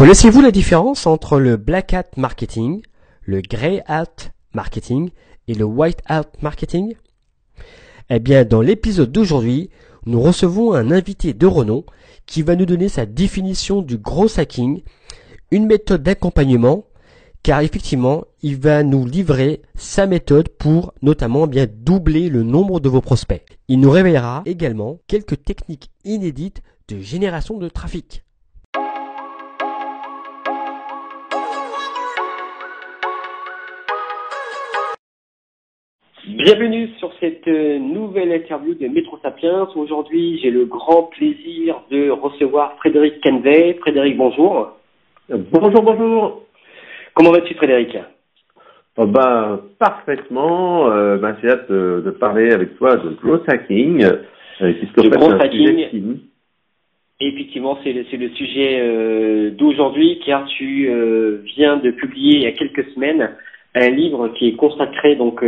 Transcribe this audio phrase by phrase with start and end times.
[0.00, 2.80] Connaissez-vous la différence entre le black hat marketing,
[3.20, 5.10] le grey hat marketing
[5.46, 6.94] et le white hat marketing?
[8.08, 9.68] Eh bien, dans l'épisode d'aujourd'hui,
[10.06, 11.84] nous recevons un invité de renom
[12.24, 14.80] qui va nous donner sa définition du gros hacking,
[15.50, 16.86] une méthode d'accompagnement,
[17.42, 22.88] car effectivement, il va nous livrer sa méthode pour notamment bien doubler le nombre de
[22.88, 23.44] vos prospects.
[23.68, 28.24] Il nous révélera également quelques techniques inédites de génération de trafic.
[36.26, 39.66] Bienvenue sur cette euh, nouvelle interview de Métro Sapiens.
[39.74, 43.78] Aujourd'hui, j'ai le grand plaisir de recevoir Frédéric Canvet.
[43.80, 44.76] Frédéric, bonjour.
[45.30, 46.42] Bonjour, bonjour.
[47.14, 47.96] Comment vas-tu, Frédéric?
[48.98, 50.90] Oh ben, Parfaitement.
[50.90, 54.04] Euh, ben, j'ai hâte de, parler avec toi de growth hacking.
[54.04, 56.18] Euh, puisque growth hacking,
[57.18, 60.90] effectivement, c'est le, le, sujet d'aujourd'hui, car tu
[61.56, 63.30] viens de publier il y a quelques semaines
[63.74, 65.42] un livre qui est consacré donc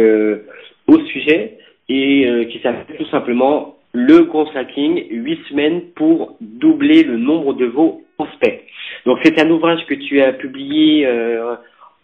[0.86, 7.02] au sujet et euh, qui s'appelle tout simplement le gros hacking, 8 semaines pour doubler
[7.02, 8.64] le nombre de vos prospects.
[9.04, 11.56] Donc c'est un ouvrage que tu as publié euh,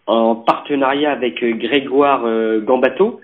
[0.06, 2.24] en partenariat avec euh, Grégoire
[2.60, 3.20] Gambato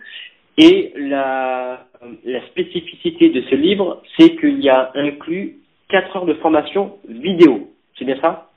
[0.57, 1.87] et la,
[2.25, 5.57] la spécificité de ce livre, c'est qu'il y a inclus
[5.91, 7.69] 4 heures de formation vidéo.
[7.99, 8.49] C'est bien ça?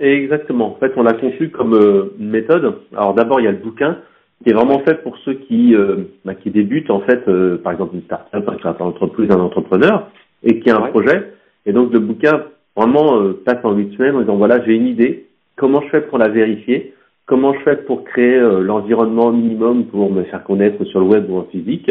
[0.00, 0.68] Exactement.
[0.68, 1.74] En fait, on l'a conçu comme
[2.18, 2.78] une méthode.
[2.96, 3.98] Alors d'abord, il y a le bouquin
[4.42, 7.72] qui est vraiment fait pour ceux qui, euh, bah, qui débutent en fait, euh, par
[7.72, 10.08] exemple une start-up, un entreprise, un entrepreneur,
[10.42, 11.34] et qui a un projet.
[11.66, 14.86] Et donc le bouquin vraiment euh, passe en huit semaines en disant voilà j'ai une
[14.86, 16.94] idée, comment je fais pour la vérifier,
[17.26, 21.36] comment je fais pour créer l'environnement minimum pour me faire connaître sur le web ou
[21.36, 21.90] en physique?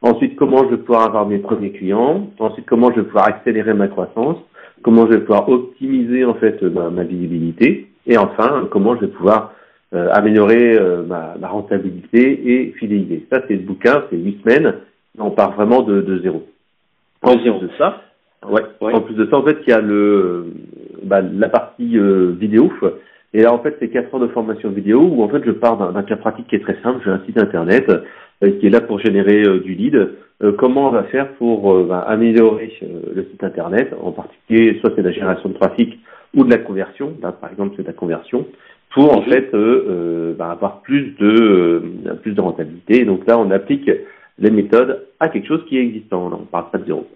[0.00, 2.30] Ensuite, comment je vais pouvoir avoir mes premiers clients?
[2.38, 4.38] Ensuite, comment je vais pouvoir accélérer ma croissance?
[4.84, 7.88] Comment je vais pouvoir optimiser en fait ma, ma visibilité.
[8.06, 9.54] Et enfin, comment je vais pouvoir
[9.94, 13.26] euh, améliorer euh, ma, ma, rentabilité et fidéliser.
[13.32, 14.74] Ça, c'est le bouquin, c'est huit semaines.
[15.18, 16.46] On part vraiment de, de zéro.
[17.22, 18.02] En plus de ça,
[18.46, 20.46] ouais, En plus de ça, en fait, il y a le
[21.02, 22.70] bah, la partie euh, vidéo.
[23.32, 25.92] Et là, en fait, c'est quatre heures de formation vidéo où en fait, je pars
[25.92, 27.00] d'un cas pratique qui est très simple.
[27.04, 27.90] J'ai un site internet
[28.40, 30.10] qui est là pour générer du lead.
[30.58, 35.12] comment on va faire pour bah, améliorer le site internet En particulier, soit c'est la
[35.12, 35.98] génération de trafic
[36.34, 37.14] ou de la conversion.
[37.22, 38.46] Là, par exemple, c'est de la conversion
[38.94, 41.26] pour en fait euh, euh, bah, avoir plus de
[42.06, 43.04] euh, plus de rentabilité.
[43.04, 43.90] donc là, on applique
[44.38, 46.30] les méthodes à quelque chose qui est existant.
[46.32, 47.06] on parle pas de zéro.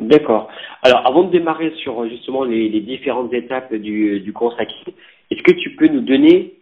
[0.00, 0.48] D'accord.
[0.82, 4.34] Alors, avant de démarrer sur justement les, différentes étapes du, du
[5.30, 6.54] est-ce que tu peux nous donner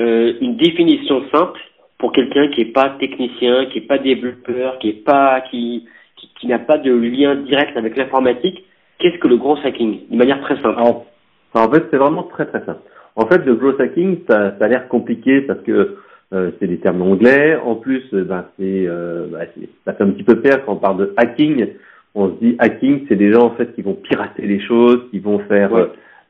[0.00, 1.60] euh, une définition simple
[2.02, 5.86] pour quelqu'un qui n'est pas technicien, qui n'est pas développeur, qui est pas qui
[6.16, 8.64] qui, qui n'a pas de lien direct avec l'informatique
[8.98, 10.08] Qu'est-ce que le gros hacking?
[10.10, 10.78] De manière très simple.
[10.78, 12.82] en fait, c'est vraiment très très simple.
[13.16, 15.96] En fait, le growth hacking, ça, ça a l'air compliqué parce que
[16.32, 17.56] euh, c'est des termes anglais.
[17.56, 19.46] En plus, euh, ben, c'est, euh, ben,
[19.84, 21.66] ça fait un petit peu peur quand on parle de hacking.
[22.14, 25.18] On se dit hacking, c'est des gens en fait qui vont pirater les choses, qui
[25.18, 25.70] vont faire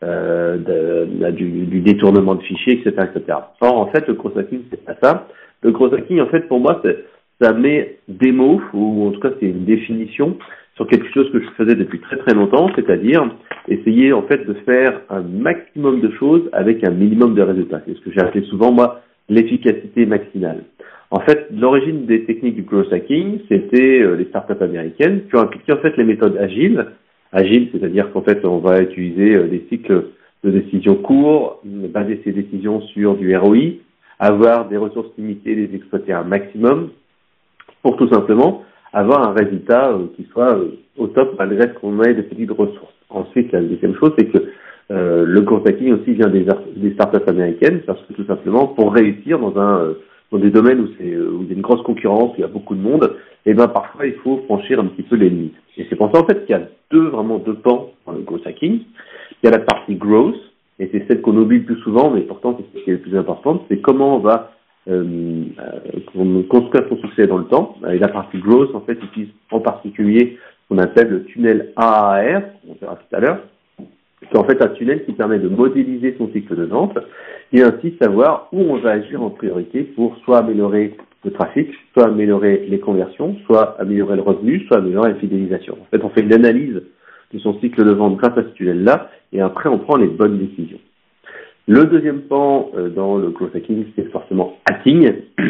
[0.02, 3.38] euh, de, du, du, détournement de fichiers, etc., etc.
[3.60, 5.28] Or, en fait, le growth hacking, c'est pas ça.
[5.62, 6.82] Le growth hacking, en fait, pour moi,
[7.40, 10.36] ça met des mots, ou en tout cas, c'est une définition
[10.76, 13.28] sur quelque chose que je faisais depuis très très longtemps, c'est-à-dire
[13.68, 17.82] essayer en fait de faire un maximum de choses avec un minimum de résultats.
[17.86, 20.64] C'est ce que j'ai appelé souvent moi l'efficacité maximale.
[21.10, 25.40] En fait, l'origine des techniques du growth hacking, c'était euh, les startups américaines qui ont
[25.40, 26.86] appliqué en fait les méthodes agiles.
[27.32, 30.06] Agiles, c'est-à-dire qu'en fait on va utiliser euh, des cycles
[30.42, 33.76] de décision courts, baser ces décisions sur du ROI,
[34.22, 36.90] avoir des ressources limitées, les exploiter un maximum,
[37.82, 38.62] pour tout simplement
[38.92, 42.52] avoir un résultat euh, qui soit euh, au top malgré ce qu'on ait des petites
[42.52, 42.94] ressources.
[43.10, 44.38] Ensuite, la deuxième chose, c'est que
[44.92, 46.46] euh, le growth hacking aussi vient des,
[46.76, 49.94] des startups américaines, parce que tout simplement, pour réussir dans un
[50.30, 52.44] dans des domaines où, c'est, où il y a une grosse concurrence, où il y
[52.44, 55.28] a beaucoup de monde, et eh ben parfois il faut franchir un petit peu les
[55.28, 55.56] limites.
[55.76, 58.20] Et c'est pour ça en fait qu'il y a deux vraiment deux pans dans le
[58.20, 58.80] growth hacking.
[59.42, 60.36] Il y a la partie growth,
[60.78, 63.00] et c'est celle qu'on oublie le plus souvent, mais pourtant c'est ce qui est le
[63.00, 64.52] plus important, c'est comment on va
[64.88, 67.76] euh, euh construire son succès dans le temps.
[67.88, 72.42] Et la partie growth, en fait, utilise en particulier ce qu'on appelle le tunnel AAR,
[72.68, 73.38] on verra tout à l'heure.
[74.30, 76.96] C'est en fait un tunnel qui permet de modéliser son cycle de vente
[77.52, 82.06] et ainsi savoir où on va agir en priorité pour soit améliorer le trafic, soit
[82.06, 85.76] améliorer les conversions, soit améliorer le revenu, soit améliorer la fidélisation.
[85.80, 86.82] En fait, on fait une analyse
[87.32, 90.38] de son cycle de vente grâce à ce tunnel-là et après on prend les bonnes
[90.38, 90.78] décisions.
[91.68, 95.12] Le deuxième pan euh, dans le growth hacking, c'est forcément hacking.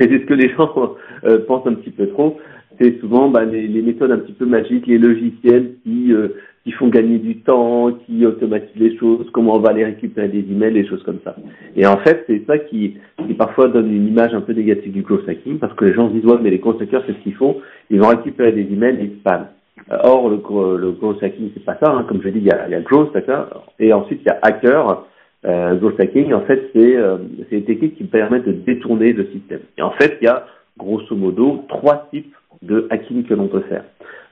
[0.00, 0.94] Et c'est ce que les gens
[1.24, 2.38] euh, pensent un petit peu trop.
[2.80, 6.28] C'est souvent bah, les, les, méthodes un petit peu magiques, les logiciels qui, euh,
[6.64, 10.40] qui font gagner du temps, qui automatisent les choses, comment on va aller récupérer des
[10.40, 11.36] emails, des choses comme ça.
[11.76, 15.02] Et en fait, c'est ça qui, qui parfois donne une image un peu négative du
[15.02, 17.18] growth hacking, parce que les gens se disent, ouais, mais les growth hackers, c'est ce
[17.18, 17.58] qu'ils font,
[17.90, 19.46] ils vont récupérer des emails et spam.
[19.90, 20.36] Or, le,
[20.78, 22.04] le growth hacking, c'est pas ça, hein.
[22.08, 24.30] comme je dit, il y a, il y a growth hacker, et ensuite il y
[24.30, 25.04] a hacker,
[25.44, 27.16] euh, growth hacking, en fait, c'est euh,
[27.50, 29.60] des techniques qui permettent de détourner le système.
[29.76, 30.46] Et en fait, il y a
[30.78, 33.84] grosso modo trois types de hacking que l'on peut faire.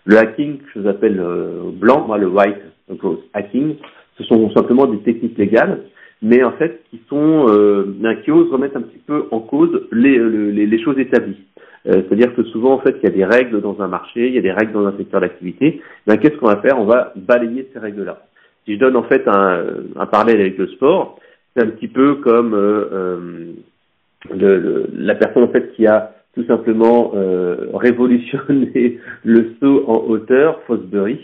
[0.04, 3.76] Le hacking que j'appelle euh, blanc, moi le white growth hacking,
[4.16, 5.82] ce sont simplement des techniques légales,
[6.22, 10.18] mais en fait qui sont euh, qui osent remettre un petit peu en cause les,
[10.18, 11.44] les, les choses établies.
[11.86, 14.34] Euh, C'est-à-dire que souvent en fait il y a des règles dans un marché, il
[14.34, 15.80] y a des règles dans un secteur d'activité.
[16.06, 16.78] Ben, qu'est-ce qu'on va faire?
[16.78, 18.22] On va balayer ces règles-là.
[18.64, 19.64] Si je donne en fait un,
[19.96, 21.18] un parallèle avec le sport,
[21.54, 23.52] c'est un petit peu comme euh, euh
[24.30, 30.04] le, le, la personne en fait qui a tout simplement euh, révolutionné le saut en
[30.08, 31.18] hauteur, Fosbury,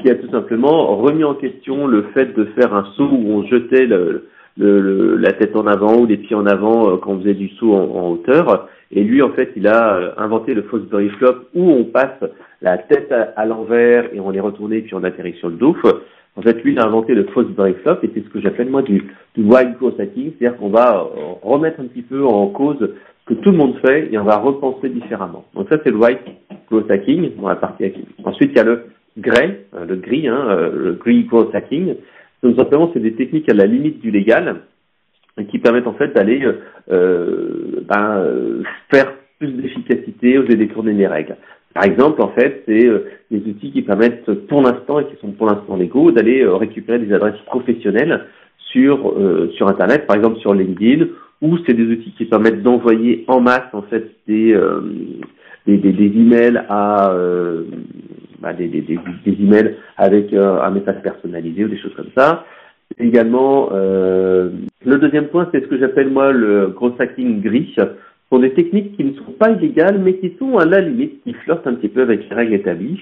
[0.00, 3.46] qui a tout simplement remis en question le fait de faire un saut où on
[3.46, 4.26] jetait le,
[4.56, 7.48] le, la tête en avant ou les pieds en avant euh, quand on faisait du
[7.50, 8.68] saut en, en, hauteur.
[8.92, 12.22] Et lui, en fait, il a euh, inventé le Fosbury Flop où on passe
[12.62, 15.76] la tête à, à l'envers et on est retourné puis on atterrit sur le dos.
[16.36, 18.82] En fait, lui, il a inventé le Fosbury Flop et c'est ce que j'appelle moi
[18.82, 19.04] du,
[19.36, 23.34] du wild growth hacking, c'est-à-dire qu'on va euh, remettre un petit peu en cause ce
[23.34, 25.44] que tout le monde fait et on va repenser différemment.
[25.54, 26.20] Donc ça, c'est le white
[26.70, 28.04] growth hacking, dans la partie hacking.
[28.24, 28.84] Ensuite, il y a le
[29.18, 31.94] grey, le gris, hein, le green growth hacking.
[32.44, 34.60] Donc simplement, c'est des techniques à la limite du légal
[35.50, 36.46] qui permettent en fait d'aller
[36.92, 38.24] euh, ben,
[38.92, 41.36] faire plus d'efficacité, oser détourner les règles.
[41.74, 42.88] Par exemple, en fait, c'est
[43.32, 47.12] des outils qui permettent pour l'instant et qui sont pour l'instant légaux d'aller récupérer des
[47.12, 48.26] adresses professionnelles
[48.58, 49.16] sur
[49.56, 51.06] sur Internet, par exemple sur LinkedIn
[51.44, 54.80] ou c'est des outils qui permettent d'envoyer en masse en fait des euh,
[55.66, 57.64] des, des, des, emails à euh,
[58.44, 62.44] bah, des, emails avec euh, un message personnalisé ou des choses comme ça.
[62.98, 64.50] Également, euh,
[64.84, 67.72] le deuxième point, c'est ce que j'appelle moi le gros hacking gris.
[67.74, 67.82] Ce
[68.30, 71.32] sont des techniques qui ne sont pas illégales, mais qui sont à la limite, qui
[71.32, 73.00] flirtent un petit peu avec les règles établies.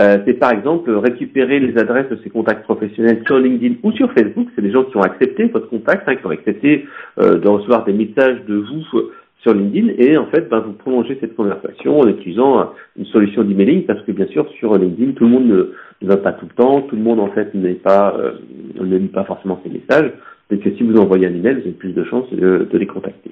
[0.00, 4.10] Euh, c'est par exemple récupérer les adresses de ses contacts professionnels sur LinkedIn ou sur
[4.12, 4.48] Facebook.
[4.56, 6.86] C'est des gens qui ont accepté votre contact, hein, qui ont accepté
[7.20, 8.82] euh, de recevoir des messages de vous
[9.42, 13.84] sur LinkedIn et en fait, ben, vous prolongez cette conversation en utilisant une solution d'emailing
[13.86, 16.54] parce que bien sûr sur LinkedIn, tout le monde ne, ne, va pas tout le
[16.54, 18.32] temps, tout le monde en fait n'est pas euh,
[18.80, 20.12] ne lit pas forcément ces messages.
[20.50, 22.86] Et que si vous envoyez un email, vous avez plus de chances de, de les
[22.86, 23.30] contacter.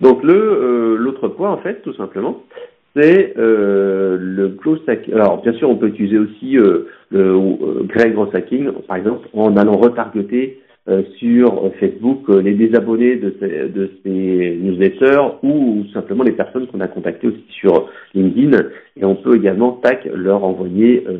[0.00, 2.44] Donc le euh, l'autre point en fait, tout simplement,
[2.96, 5.14] c'est euh, le growth hacking.
[5.14, 9.28] Alors, bien sûr, on peut utiliser aussi euh, le euh, grey growth hacking, par exemple,
[9.32, 15.84] en allant retargeter euh, sur Facebook euh, les désabonnés de ces, de ces newsletters ou,
[15.92, 18.56] simplement les personnes qu'on a contactées aussi sur LinkedIn.
[18.96, 21.18] Et on peut également, tac, leur envoyer euh,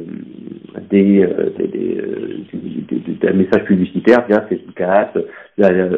[0.91, 1.27] des,
[1.59, 5.21] des, des, des, messages publicitaires via Facebook Ads,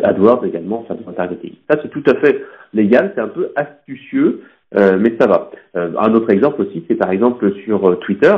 [0.03, 1.53] AdWords également, ça retargeting.
[1.71, 2.45] Ça, c'est tout à fait
[2.75, 4.43] légal, c'est un peu astucieux.
[4.75, 5.51] Mais ça va.
[5.75, 8.35] Un autre exemple aussi, c'est par exemple sur Twitter.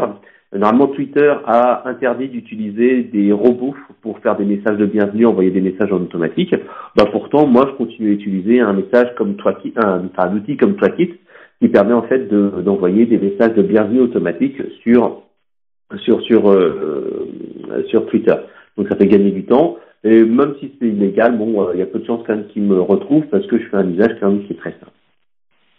[0.54, 5.60] Normalement, Twitter a interdit d'utiliser des robots pour faire des messages de bienvenue, envoyer des
[5.60, 6.54] messages en automatique.
[6.96, 9.36] Bah, pourtant, moi, je continue à utiliser un message comme
[9.76, 11.14] un, outil comme Twakit,
[11.60, 15.22] qui permet en fait d'envoyer des messages de bienvenue automatique sur
[15.98, 17.28] sur sur euh,
[17.88, 18.34] sur Twitter.
[18.76, 19.78] Donc ça fait gagner du temps.
[20.04, 22.62] Et même si c'est illégal, bon, il y a peu de chances quand même qu'ils
[22.62, 24.92] me retrouvent parce que je fais un usage quand même qui est très simple.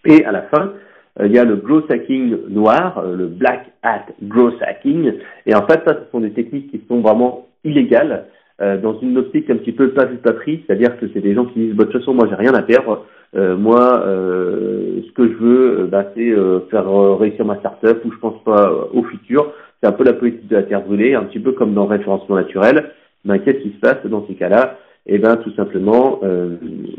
[0.05, 0.84] Et à la fin, euh,
[1.23, 5.13] il y a le growth hacking noir, euh, le black hat growth hacking.
[5.45, 8.25] Et en fait, ça, ce sont des techniques qui sont vraiment illégales
[8.61, 11.45] euh, dans une optique un petit peu pas vu pas c'est-à-dire que c'est des gens
[11.45, 13.05] qui disent, bah, de toute façon, moi, j'ai rien à perdre.
[13.35, 16.33] Euh, moi, euh, ce que je veux, bah, c'est
[16.69, 19.51] faire réussir ma startup ou je pense pas au futur.
[19.81, 22.35] C'est un peu la politique de la terre brûlée, un petit peu comme dans référencement
[22.35, 22.91] naturel.
[23.25, 24.77] Ben, qu'est-ce qui se passe dans ces cas-là?
[25.07, 26.55] Eh ben tout simplement, euh,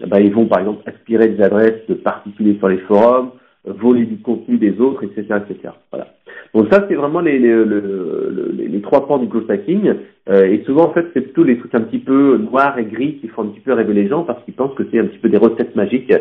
[0.06, 3.30] ben, ils vont par exemple aspirer des adresses de particuliers sur les forums,
[3.66, 5.74] voler du contenu des autres, etc., etc.
[5.90, 6.08] Voilà.
[6.54, 9.92] Donc ça c'est vraiment les, les, les, les, trois points du growth hacking.
[10.28, 13.18] Euh, et souvent en fait c'est plutôt les trucs un petit peu noirs et gris
[13.20, 15.18] qui font un petit peu rêver les gens parce qu'ils pensent que c'est un petit
[15.18, 16.12] peu des recettes magiques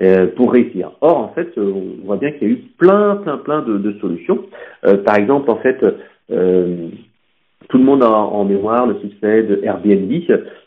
[0.00, 0.92] euh, pour réussir.
[1.00, 3.92] Or en fait on voit bien qu'il y a eu plein plein plein de, de
[4.00, 4.44] solutions.
[4.84, 5.78] Euh, par exemple en fait
[6.30, 6.88] euh,
[7.68, 10.12] tout le monde a en mémoire le succès de Airbnb.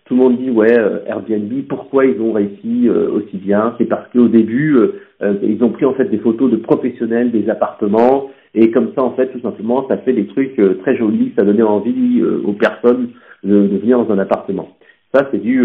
[0.06, 3.76] Tout le monde dit ouais euh, Airbnb, pourquoi ils ont réussi euh, aussi bien?
[3.78, 7.50] C'est parce qu'au début euh, ils ont pris en fait des photos de professionnels des
[7.50, 11.46] appartements et comme ça en fait tout simplement ça fait des trucs très jolis, ça
[11.46, 13.10] donnait envie aux personnes
[13.44, 14.70] de, venir dans un appartement.
[15.14, 15.64] Ça c'est du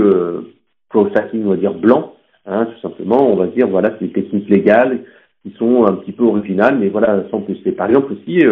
[0.91, 2.13] processing on va dire blanc,
[2.47, 3.33] hein, tout simplement.
[3.33, 5.01] On va dire voilà c'est des techniques légales
[5.43, 7.59] qui sont un petit peu originales, mais voilà sans plus.
[7.65, 8.43] Et par exemple aussi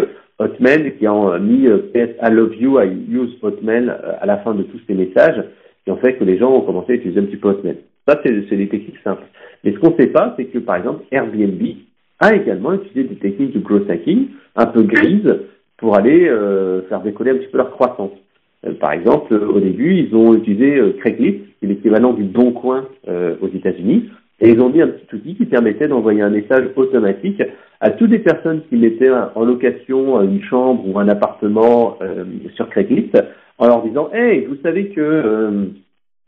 [0.42, 4.62] Hotmail qui ont mis PS I love you, I use Hotmail à la fin de
[4.64, 5.42] tous ces messages,
[5.84, 7.78] qui ont fait que les gens ont commencé à utiliser un petit peu Hotmail.
[8.06, 9.22] Ça, c'est des techniques simples.
[9.64, 11.62] Mais ce qu'on ne sait pas, c'est que par exemple Airbnb
[12.18, 15.38] a également utilisé des techniques de growth hacking un peu grises
[15.78, 16.30] pour aller
[16.88, 18.12] faire décoller un petit peu leur croissance.
[18.80, 23.48] par exemple, au début, ils ont utilisé Craigslist, qui est l'équivalent du Bon Coin aux
[23.48, 24.10] États-Unis,
[24.42, 27.40] et ils ont mis un petit outil qui permettait d'envoyer un message automatique
[27.80, 32.24] à toutes les personnes qui mettaient en location une chambre ou un appartement euh,
[32.56, 33.16] sur Craigslist
[33.58, 35.66] en leur disant Hey, vous savez que euh,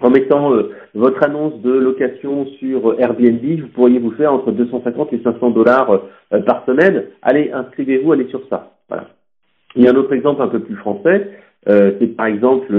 [0.00, 5.12] en mettant euh, votre annonce de location sur Airbnb, vous pourriez vous faire entre 250
[5.12, 6.02] et 500 dollars
[6.47, 7.06] par semaine.
[7.21, 8.76] Allez, inscrivez-vous, allez sur ça.
[8.88, 9.09] Voilà.
[9.75, 11.30] Il y a un autre exemple un peu plus français,
[11.66, 12.73] c'est par exemple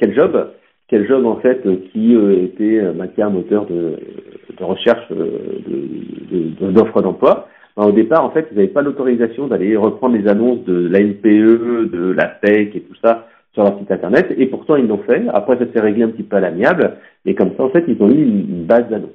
[0.00, 0.50] quel job
[0.90, 3.96] quel job en fait qui était un moteur de,
[4.58, 5.06] de recherche
[6.60, 7.48] d'offres d'emploi.
[7.76, 11.00] Ben, au départ, en fait, ils n'avaient pas l'autorisation d'aller reprendre les annonces de la
[11.00, 14.98] NPE, de la PEC et tout ça sur leur site internet, et pourtant ils l'ont
[14.98, 15.22] fait.
[15.32, 18.00] Après, ça s'est réglé un petit peu à l'amiable, et comme ça, en fait, ils
[18.00, 19.10] ont eu une, base d'annonces.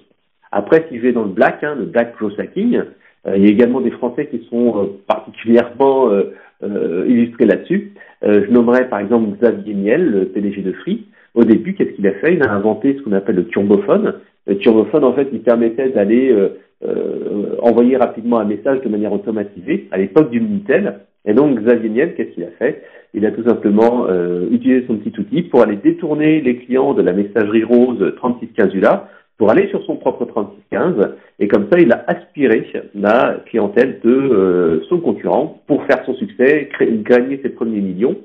[0.51, 2.81] Après, si je vais dans le black, hein, le black cross hacking,
[3.27, 7.93] euh, il y a également des Français qui sont euh, particulièrement euh, illustrés là-dessus.
[8.23, 11.05] je nommerai par exemple Xavier Niel, le PDG de Free.
[11.35, 12.33] Au début, qu'est-ce qu'il a fait?
[12.33, 14.15] Il a inventé ce qu'on appelle le turbophone.
[14.47, 16.31] Le turbophone, en fait, il permettait d'aller
[16.83, 20.99] euh, envoyer rapidement un message de manière automatisée à l'époque du Minitel.
[21.25, 22.83] Et donc Xavier Niel, qu'est-ce qu'il a fait?
[23.13, 27.01] Il a tout simplement euh, utilisé son petit outil pour aller détourner les clients de
[27.01, 31.91] la messagerie rose 3615 ULA pour aller sur son propre 3615 et comme ça il
[31.91, 37.49] a aspiré la clientèle de euh, son concurrent pour faire son succès, créer, gagner ses
[37.49, 38.15] premiers millions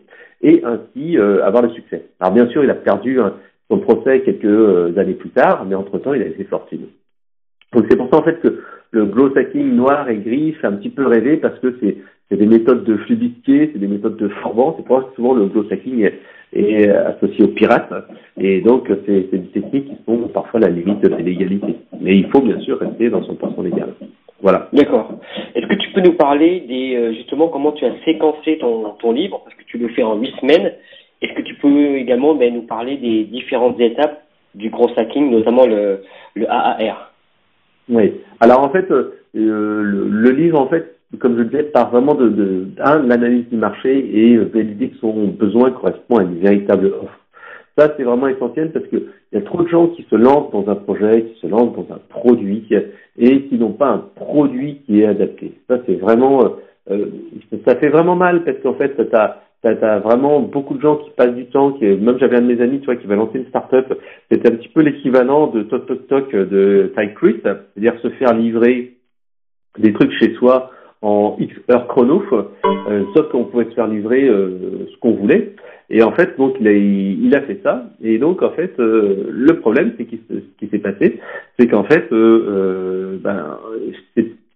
[0.43, 2.07] et ainsi avoir le succès.
[2.21, 3.35] Alors bien sûr il a perdu hein,
[3.71, 6.87] son procès quelques années plus tard, mais entre-temps il a été fortune.
[7.73, 10.73] Donc c'est pour ça en fait que le glow hacking noir et gris fait un
[10.73, 14.75] petit peu rêver parce que c'est des méthodes de fluidité, c'est des méthodes de formant.
[14.77, 16.11] C'est pour ça que souvent le glow hacking
[16.53, 17.93] est, associé aux pirates.
[18.37, 21.77] Et donc c'est des techniques qui sont parfois la limite de légalité.
[22.01, 23.95] Mais il faut bien sûr rester dans son poisson légal.
[24.43, 24.69] Voilà.
[24.73, 25.21] D'accord.
[25.71, 29.13] Est-ce que tu peux nous parler des euh, justement comment tu as séquencé ton, ton
[29.13, 30.73] livre parce que tu le fais en huit semaines.
[31.23, 34.25] Est-ce que tu peux également ben, nous parler des différentes étapes
[34.57, 36.01] du gros hacking, notamment le,
[36.49, 37.13] AAR
[37.89, 38.13] oui.
[38.41, 42.29] Alors en fait, euh, le, livre, en fait, comme je le disais, part vraiment de,
[42.29, 47.19] de l'analyse du marché et valider que son besoin correspond à une véritable offre.
[47.77, 50.69] Ça, c'est vraiment essentiel parce qu'il y a trop de gens qui se lancent dans
[50.69, 52.65] un projet, qui se lancent dans un produit
[53.21, 55.53] et qui n'ont pas un produit qui est adapté.
[55.69, 56.57] Ça, c'est vraiment,
[56.91, 57.07] euh,
[57.65, 60.97] ça fait vraiment mal parce qu'en fait, tu as T'as as vraiment beaucoup de gens
[60.97, 63.47] qui passent du temps, même j'avais un de mes amis, tu qui va lancer une
[63.49, 63.93] start-up.
[64.31, 68.95] C'était un petit peu l'équivalent de Toc Toc Toc de TypeCruit, c'est-à-dire se faire livrer
[69.79, 70.71] des trucs chez soi
[71.03, 75.55] en X heures chrono, euh, sauf qu'on pouvait se faire livrer euh, ce qu'on voulait.
[75.91, 77.91] Et en fait, donc il a, il a fait ça.
[78.03, 81.21] Et donc en fait, euh, le problème, c'est ce qui s'est passé,
[81.59, 83.59] c'est qu'en fait, ben,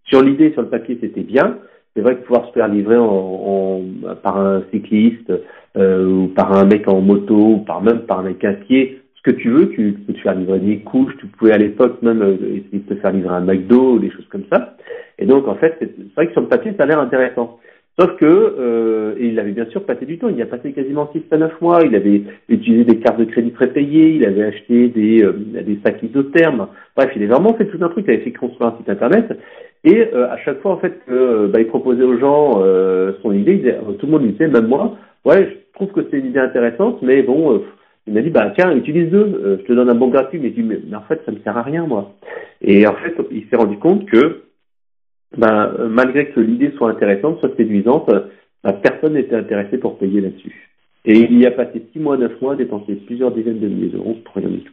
[0.04, 1.58] sur l'idée, sur le papier, c'était bien
[1.94, 3.82] c'est vrai que pouvoir se faire livrer en,
[4.22, 5.32] par un cycliste
[5.76, 9.00] euh, ou par un mec en moto ou par même par un mec à pied,
[9.14, 12.02] ce que tu veux, tu, peux te faire livrer des couches, tu pouvais à l'époque
[12.02, 14.76] même euh, essayer de te faire livrer un McDo ou des choses comme ça.
[15.18, 17.60] Et donc en fait, c'est vrai que sur le papier, ça a l'air intéressant.
[17.98, 21.08] Sauf que, euh, il avait bien sûr passé du temps, il y a passé quasiment
[21.12, 24.88] 6 à 9 mois, il avait utilisé des cartes de crédit prépayées, il avait acheté
[24.88, 28.24] des, euh, des sacs isothermes, bref, il avait vraiment fait tout un truc, il avait
[28.24, 29.38] fait construire un site internet,
[29.84, 33.32] et euh, à chaque fois, en fait, euh, bah, il proposait aux gens euh, son
[33.32, 36.18] idée, il disait, tout le monde lui disait, même moi, ouais, je trouve que c'est
[36.18, 37.62] une idée intéressante, mais bon,
[38.08, 40.80] il m'a dit, bah tiens, utilise deux, je te donne un bon gratuit, mais, mais,
[40.88, 42.14] mais en fait, ça me sert à rien, moi.
[42.60, 44.42] Et en fait, il s'est rendu compte que
[45.36, 48.10] ben, malgré que l'idée soit intéressante, soit séduisante,
[48.62, 50.70] ben, personne n'était intéressé pour payer là-dessus.
[51.04, 54.16] Et il y a passé six mois, neuf mois, dépensé plusieurs dizaines de milliers d'euros
[54.24, 54.72] pour rien du tout.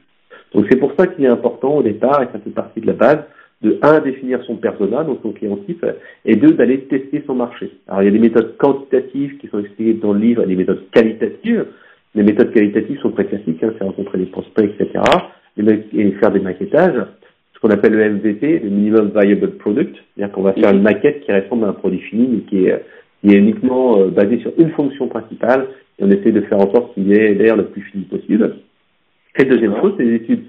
[0.53, 2.94] Donc c'est pour ça qu'il est important au départ, et ça fait partie de la
[2.94, 3.20] base,
[3.62, 5.86] de un, définir son persona, donc son client type,
[6.25, 7.72] et deux, d'aller tester son marché.
[7.88, 10.56] Alors il y a des méthodes quantitatives qui sont expliquées dans le livre, et des
[10.56, 11.65] méthodes qualitatives.
[12.15, 15.03] Les méthodes qualitatives sont très classiques, hein, c'est rencontrer des prospects, etc.,
[15.58, 17.06] et faire des maquettages
[17.62, 21.32] qu'on appelle le MVP, le Minimum Viable Product, c'est-à-dire qu'on va faire une maquette qui
[21.32, 22.84] ressemble à un produit fini, mais qui est,
[23.22, 25.68] qui est uniquement euh, basé sur une fonction principale,
[26.00, 28.56] et on essaie de faire en sorte qu'il ait l'air le plus fini possible.
[29.38, 30.46] Et deuxième chose, c'est des études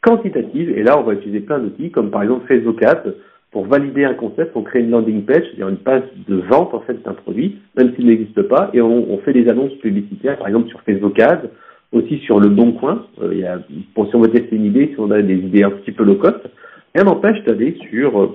[0.00, 3.10] quantitatives, et là, on va utiliser plein d'outils, comme par exemple Facebook Ads,
[3.50, 6.80] pour valider un concept, on crée une landing page, c'est-à-dire une page de vente en
[6.80, 10.48] fait d'un produit, même s'il n'existe pas, et on, on, fait des annonces publicitaires, par
[10.48, 11.48] exemple sur Facebook Ads,
[11.92, 13.06] aussi sur le bon coin.
[13.22, 13.58] Euh, il y a,
[13.94, 16.04] pour si on veut tester une idée, si on a des idées un petit peu
[16.04, 16.40] low cost,
[16.94, 18.28] rien n'empêche d'aller sur euh,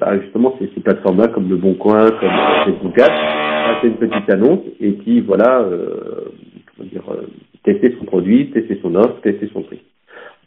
[0.00, 2.30] bah, justement ces, ces plateformes-là comme Le Bon Coin, comme
[2.64, 3.38] Facebook Ads,
[3.80, 6.32] faire une petite annonce et puis voilà, euh,
[6.76, 7.26] comment dire, euh,
[7.64, 9.80] tester son produit, tester son offre, tester son prix.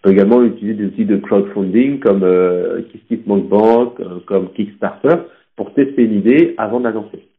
[0.04, 2.82] On peut également utiliser des outils de crowdfunding comme euh,
[3.12, 5.16] euh, comme Kickstarter
[5.56, 6.86] pour tester une idée avant de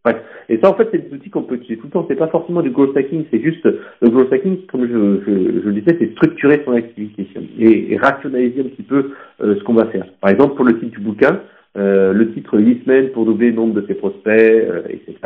[0.05, 0.17] Bref.
[0.49, 2.05] Et ça, en fait, c'est des outils qu'on peut utiliser tout le temps.
[2.09, 5.69] C'est pas forcément du growth hacking, c'est juste le growth hacking, comme je, je, je
[5.69, 7.27] le disais, c'est structurer son activité
[7.59, 10.07] et, rationaliser un petit peu euh, ce qu'on va faire.
[10.21, 11.41] Par exemple, pour le titre du bouquin,
[11.79, 15.17] euh, le titre Listman pour doubler le nombre de ses prospects, euh, etc.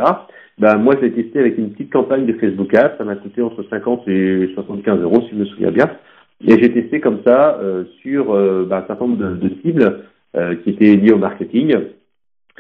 [0.59, 2.99] Ben, moi, je l'ai testé avec une petite campagne de Facebook Ads.
[2.99, 5.91] Ça m'a coûté entre 50 et 75 euros, si je me souviens bien.
[6.47, 10.03] Et j'ai testé comme ça euh, sur ben, un certain nombre de, de cibles
[10.65, 11.75] qui étaient liées au marketing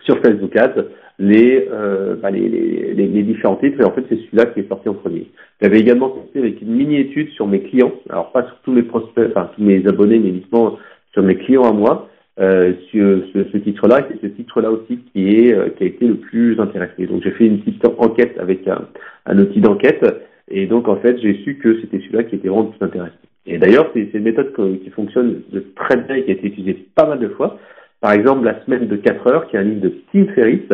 [0.06, 0.82] sur Facebook Ads
[1.18, 3.80] les, euh, bah, les, les, les, différents titres.
[3.80, 5.28] Et en fait, c'est celui-là qui est sorti en premier.
[5.62, 7.92] J'avais également testé avec une mini-étude sur mes clients.
[8.11, 10.78] Alors, pas sur tous mes prospects, enfin, tous mes abonnés, mais uniquement
[11.12, 12.08] sur mes clients à moi.
[12.38, 16.06] Euh, sur ce, ce titre-là, c'est ce titre-là aussi qui est euh, qui a été
[16.06, 17.06] le plus intéressé.
[17.06, 18.88] Donc j'ai fait une petite enquête avec un,
[19.25, 20.04] un outil d'enquête
[20.50, 23.14] et donc en fait j'ai su que c'était celui-là qui était vraiment le plus intéressant.
[23.46, 26.87] Et d'ailleurs c'est une méthode qui fonctionne de très bien et qui a été utilisée
[26.94, 27.58] pas mal de fois.
[28.00, 30.68] Par exemple, la semaine de 4 heures, qui est un livre de Tim Ferriss,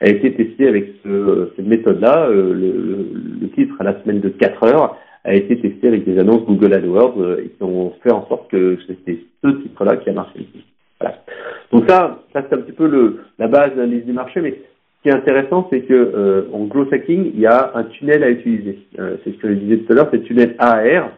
[0.00, 2.28] a été testé avec ce, cette méthode-là.
[2.28, 6.18] Euh, le, le, titre à la semaine de 4 heures a été testé avec des
[6.18, 10.10] annonces Google AdWords euh, et qui ont fait en sorte que c'était ce titre-là qui
[10.10, 10.46] a marché.
[11.00, 11.18] Voilà.
[11.70, 14.50] Donc ça, ça c'est un petit peu le, la base de l'analyse du marché, mais
[14.50, 18.30] ce qui est intéressant, c'est que euh, en growth il y a un tunnel à
[18.30, 18.78] utiliser.
[18.98, 21.10] Euh, c'est ce que je disais tout à l'heure, c'est le tunnel AR.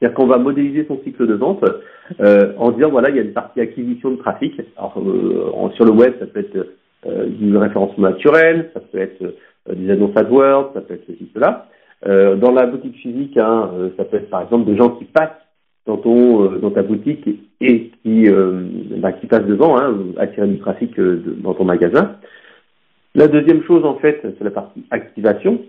[0.00, 1.64] C'est-à-dire qu'on va modéliser son cycle de vente
[2.20, 4.60] euh, en disant voilà, il y a une partie acquisition de trafic.
[4.76, 6.68] Alors euh, sur le web, ça peut être
[7.06, 11.30] euh, du référencement naturel, ça peut être euh, des annonces AdWords, ça peut être ceci,
[11.32, 11.68] cela.
[12.06, 15.30] Euh, dans la boutique physique, hein, ça peut être par exemple des gens qui passent
[15.86, 17.28] dans ton dans ta boutique
[17.60, 18.28] et qui
[18.98, 22.16] bah, qui passent devant, hein, attirer du trafic dans ton magasin.
[23.14, 25.60] La deuxième chose en fait, c'est la partie activation.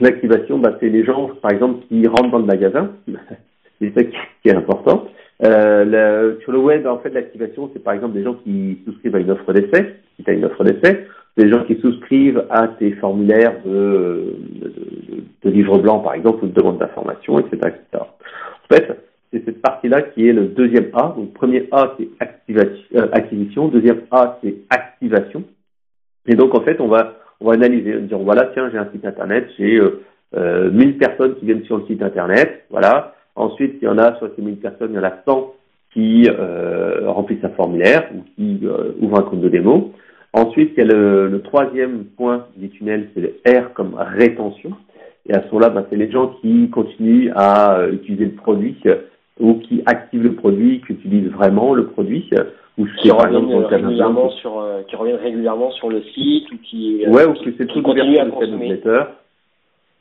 [0.00, 2.90] L'activation, bah, c'est les gens, par exemple, qui rentrent dans le magasin.
[3.80, 5.06] c'est ça qui est important.
[5.44, 9.20] Euh, sur le web, en fait, l'activation, c'est par exemple des gens qui souscrivent à
[9.20, 12.92] une offre d'essai, si tu as une offre d'essai, des gens qui souscrivent à tes
[12.92, 14.36] formulaires de,
[15.42, 18.04] de, livre blanc, par exemple, ou de demande d'information, etc., etc.
[18.04, 18.96] En fait,
[19.32, 21.14] c'est cette partie-là qui est le deuxième A.
[21.16, 22.08] Donc, premier A, c'est
[22.94, 23.68] euh, acquisition.
[23.68, 25.42] Deuxième A, c'est activation.
[26.26, 29.04] Et donc, en fait, on va, on va analyser, dire, voilà, tiens, j'ai un site
[29.04, 30.02] internet, j'ai euh,
[30.36, 33.14] euh, 1000 personnes qui viennent sur le site internet, voilà.
[33.36, 35.54] Ensuite, il y en a, sur ces 1000 personnes, il y en a 100
[35.92, 39.92] qui euh, remplissent un formulaire ou qui euh, ouvrent un compte de démo.
[40.32, 44.72] Ensuite, il y a le, le troisième point du tunnel, c'est le R comme rétention.
[45.28, 48.76] Et à ce moment-là, ben, c'est les gens qui continuent à euh, utiliser le produit
[49.40, 52.28] ou qui activent le produit, qui utilisent vraiment le produit.
[52.76, 57.24] Ou qui reviennent régulièrement sur euh, qui reviennent régulièrement sur le site ou qui ouais
[57.24, 58.80] ou qui c'est tout continuent à consommer.
[58.80, 58.88] Tout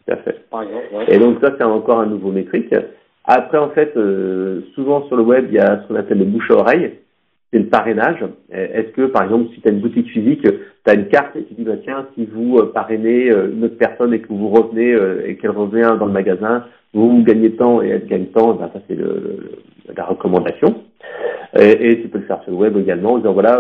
[0.08, 0.50] à fait.
[0.50, 1.06] Par exemple, ouais.
[1.08, 2.74] Et donc ça c'est encore un nouveau métrique.
[3.26, 6.26] Après, en fait, euh, souvent sur le web, il y a ce qu'on appelle le
[6.26, 6.92] bouche à oreille,
[7.52, 8.26] c'est le parrainage.
[8.52, 11.44] Est-ce que, par exemple, si tu as une boutique physique, tu as une carte et
[11.46, 14.50] tu dis, bah, tiens, si vous euh, parrainez euh, une autre personne et que vous
[14.50, 18.70] revenez et qu'elle revient dans le magasin, vous gagnez temps et elle gagne temps, bah,
[18.74, 19.62] ça c'est le,
[19.96, 20.84] la recommandation.
[21.60, 23.60] Et, tu peux le faire sur le web également en disant, voilà,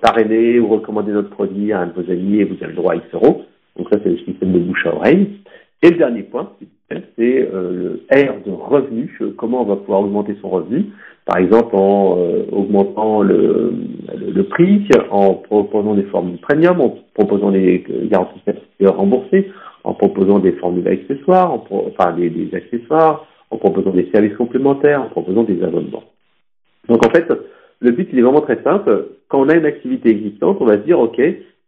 [0.00, 2.92] parrainer ou recommander notre produit à un de vos amis et vous avez le droit
[2.92, 3.42] à X euros.
[3.76, 5.28] Donc ça, c'est le système de bouche à oreille.
[5.82, 6.50] Et le dernier point,
[6.90, 10.86] c'est euh, le R de revenu, comment on va pouvoir augmenter son revenu,
[11.26, 13.74] par exemple en euh, augmentant le,
[14.48, 18.40] prix, en proposant des formules premium, en proposant des garanties
[18.82, 19.50] remboursées,
[19.82, 25.08] en proposant des formules accessoires, en enfin des, accessoires, en proposant des services complémentaires, en
[25.08, 26.04] proposant des abonnements.
[26.88, 27.26] Donc en fait,
[27.80, 29.08] le but il est vraiment très simple.
[29.28, 31.20] Quand on a une activité existante, on va se dire ok,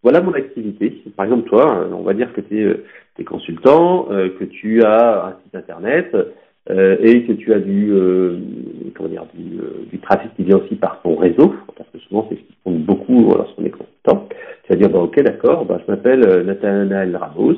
[0.02, 1.02] voilà mon activité.
[1.16, 2.76] Par exemple, toi, on va dire que tu es,
[3.18, 6.14] es, consultant, euh, que tu as un site internet
[6.70, 8.38] euh, et que tu as du, euh,
[8.94, 9.58] comment dire, du,
[9.90, 12.78] du, trafic qui vient aussi par ton réseau, parce que souvent c'est ce qui compte
[12.78, 14.28] beaucoup lorsqu'on est consultant.
[14.64, 17.54] Tu vas dire, bah, ok, d'accord, bah, je m'appelle Nathanaël Ramos.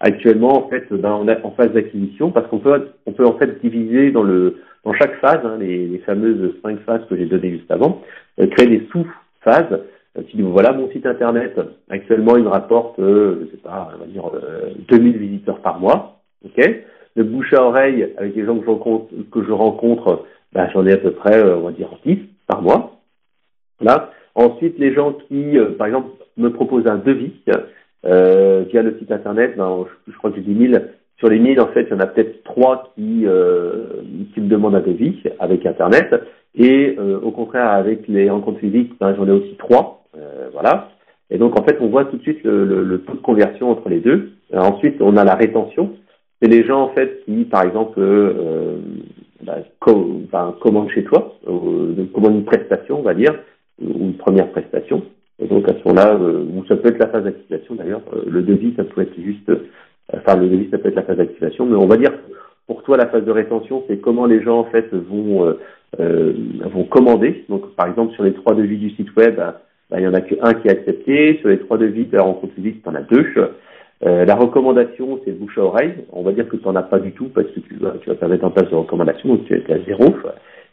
[0.00, 3.38] Actuellement, en fait, ben, on est en phase d'acquisition parce qu'on peut, on peut en
[3.38, 7.26] fait diviser dans le, dans chaque phase, hein, les, les, fameuses cinq phases que j'ai
[7.26, 8.02] données juste avant,
[8.38, 9.80] créer des sous-phases
[10.22, 11.58] tu dis voilà mon site internet
[11.90, 14.30] actuellement il me rapporte euh, je sais pas on va dire
[14.88, 16.84] 2000 euh, visiteurs par mois ok
[17.16, 20.86] le bouche à oreille avec les gens que je rencontre que je rencontre bah, j'en
[20.86, 23.00] ai à peu près euh, on va dire 10 par mois
[23.80, 27.32] là ensuite les gens qui par exemple me proposent un devis
[28.04, 30.84] via le site internet ben, je, crois que j'ai 10 000
[31.18, 33.24] sur les 1000 en fait il y en a peut-être 3 qui
[34.34, 36.14] qui me demandent un devis avec internet
[36.56, 40.04] Et au contraire, avec les rencontres physiques, ben, j'en ai aussi trois.
[40.52, 40.90] voilà.
[41.30, 43.88] Et donc, en fait, on voit tout de suite le, le, taux de conversion entre
[43.88, 44.32] les deux.
[44.52, 45.90] ensuite, on a la rétention.
[46.44, 48.76] C'est les gens, en fait, qui, par exemple, euh,
[49.42, 49.60] bah,
[50.60, 53.34] commandent chez toi, euh, commandent une prestation, on va dire,
[53.80, 55.04] ou une première prestation.
[55.38, 58.02] Et donc, à ce moment-là, euh, ou ça peut être la phase d'activation, d'ailleurs.
[58.26, 59.50] Le devis, ça peut être juste...
[60.12, 61.64] Enfin, le devis, ça peut être la phase d'activation.
[61.64, 62.12] Mais on va dire,
[62.66, 65.56] pour toi, la phase de rétention, c'est comment les gens, en fait, vont,
[65.98, 67.46] vont commander.
[67.48, 69.36] Donc, par exemple, sur les trois devis du site web
[69.90, 71.38] bah, il n'y en a qu'un qui est accepté.
[71.40, 73.24] Sur les trois devis de la rencontre physique, tu en as deux.
[74.04, 75.94] Euh, la recommandation, c'est bouche à oreille.
[76.12, 78.08] On va dire que tu n'en as pas du tout parce que tu vas, tu
[78.10, 80.14] vas pas mettre en place de recommandation, donc tu es à zéro.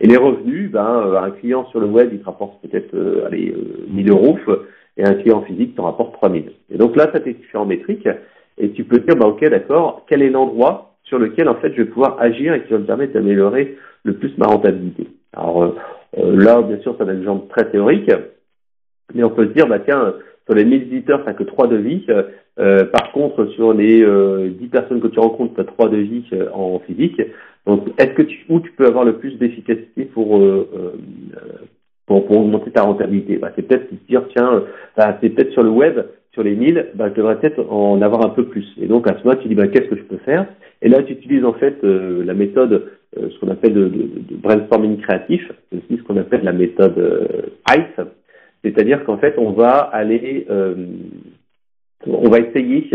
[0.02, 3.26] Et les revenus, ben, euh, un client sur le web, il te rapporte peut-être euh,
[3.28, 3.56] allez,
[3.89, 4.38] 1000 euros
[4.98, 6.52] et un client physique te rapporte 3000.
[6.72, 8.08] Et donc là, ça t'est en métrique
[8.58, 11.84] et tu peux dire, bah, ok, d'accord, quel est l'endroit sur lequel en fait je
[11.84, 15.08] vais pouvoir agir et qui va me permettre d'améliorer le plus ma rentabilité.
[15.34, 15.76] Alors
[16.17, 18.12] là, bien sûr, ça a des exemples très théoriques,
[19.13, 20.13] mais on peut se dire, bah tiens,
[20.46, 22.06] sur les 1000 visiteurs, t'as que 3 devis.
[22.60, 26.26] Euh, par contre, sur les euh, 10 personnes que tu rencontres, tu as 3 devis
[26.34, 27.22] euh, en physique.
[27.66, 30.98] Donc, est-ce que tu, où tu peux avoir le plus d'efficacité pour, euh,
[32.06, 33.38] pour, pour, augmenter ta rentabilité?
[33.38, 34.64] Bah, C'est peut-être dire, tiens,
[34.98, 36.00] bah, c'est peut-être sur le web,
[36.34, 38.68] sur les 1000, bah, je devrais peut-être en avoir un peu plus.
[38.82, 40.48] Et donc, à ce moment-là, tu dis, bah, qu'est-ce que je peux faire?
[40.82, 44.98] Et là, tu utilises en fait la méthode, ce qu'on appelle de, de, de, brainstorming
[44.98, 47.30] créatif, c'est aussi ce qu'on appelle la méthode
[47.70, 48.08] ICE
[48.64, 50.76] c'est-à-dire qu'en fait, on va aller, euh,
[52.08, 52.90] on va essayer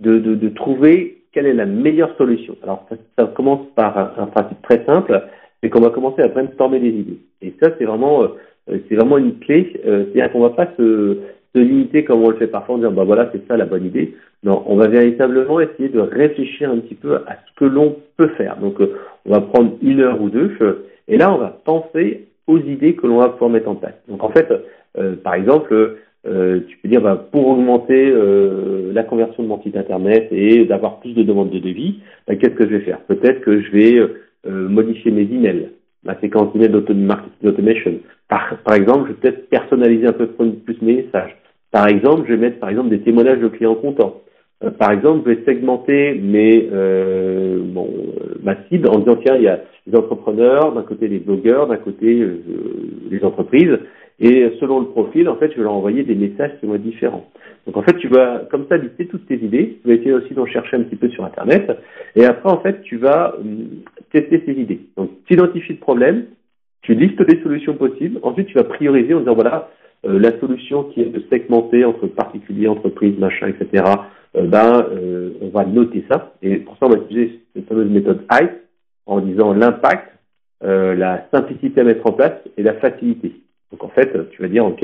[0.00, 2.56] de, de, trouver quelle est la meilleure solution.
[2.62, 2.86] Alors,
[3.18, 5.22] ça, commence par un, un, principe très simple,
[5.62, 7.18] c'est qu'on va commencer à brainstormer des idées.
[7.42, 9.80] Et ça, c'est vraiment, euh, c'est vraiment une clé.
[9.86, 11.18] Euh, c'est-à-dire qu'on va pas se,
[11.54, 14.14] limiter comme on le fait parfois en disant, bah voilà, c'est ça la bonne idée.
[14.42, 18.28] Non, on va véritablement essayer de réfléchir un petit peu à ce que l'on peut
[18.36, 18.58] faire.
[18.58, 20.52] Donc, euh, on va prendre une heure ou deux,
[21.08, 23.94] et là, on va penser aux idées que l'on va pouvoir mettre en place.
[24.08, 24.52] Donc, en fait,
[24.98, 29.62] euh, par exemple, euh, tu peux dire bah, pour augmenter euh, la conversion de mon
[29.62, 33.00] site internet et d'avoir plus de demandes de devis, bah, qu'est-ce que je vais faire?
[33.00, 34.00] Peut-être que je vais
[34.48, 35.70] modifier mes emails,
[36.04, 37.94] ma séquence email marketing automation.
[38.28, 41.36] Par, par exemple, je vais peut-être personnaliser un peu plus mes messages.
[41.72, 44.22] Par exemple, je vais mettre par exemple des témoignages de clients contents.
[44.78, 47.88] par exemple, je vais segmenter mes, euh, bon,
[48.42, 51.76] ma cible en disant tiens, il y a les entrepreneurs, d'un côté les blogueurs, d'un
[51.76, 52.24] côté
[53.10, 53.78] les entreprises,
[54.18, 56.82] et selon le profil, en fait, je vais leur envoyer des messages qui vont être
[56.82, 57.28] différents.
[57.66, 59.78] Donc en fait, tu vas comme ça lister toutes tes idées.
[59.82, 61.70] Tu vas essayer aussi d'en chercher un petit peu sur Internet.
[62.14, 64.80] Et après, en fait, tu vas hum, tester ces idées.
[64.96, 66.26] Donc tu identifies le problème,
[66.80, 68.18] tu listes des solutions possibles.
[68.22, 69.68] Ensuite, tu vas prioriser en disant voilà,
[70.06, 73.84] euh, la solution qui est de segmenter entre particuliers, entreprises, machin, etc.
[74.36, 76.32] Euh, ben, euh, on va noter ça.
[76.40, 78.48] Et pour ça, on va utiliser cette fameuse méthode ICE
[79.04, 80.12] en disant l'impact,
[80.62, 83.34] la simplicité à mettre en place et la facilité.
[83.72, 84.82] Donc en fait, tu vas dire, OK,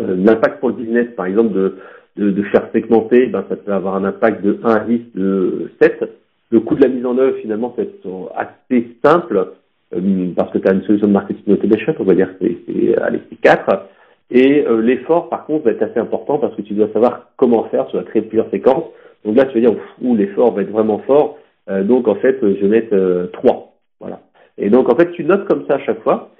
[0.00, 1.76] euh, l'impact pour le business, par exemple, de,
[2.16, 5.70] de, de, faire segmenter, ben, ça peut avoir un impact de 1 à 10, de
[5.80, 6.04] 7.
[6.50, 7.88] Le coût de la mise en œuvre, finalement, c'est
[8.36, 9.52] assez simple,
[9.94, 12.96] euh, parce que tu as une solution de marketing automation, on va dire que c'est,
[12.98, 13.86] allez, c'est 4.
[14.30, 17.64] Et euh, l'effort, par contre, va être assez important parce que tu dois savoir comment
[17.64, 18.84] faire, tu vas créer plusieurs séquences.
[19.24, 21.38] Donc là, tu vas dire, ouh, l'effort va être vraiment fort.
[21.68, 23.72] donc en fait, je vais mettre 3.
[24.00, 24.20] Voilà.
[24.58, 26.30] Et donc en fait, tu notes comme ça à chaque fois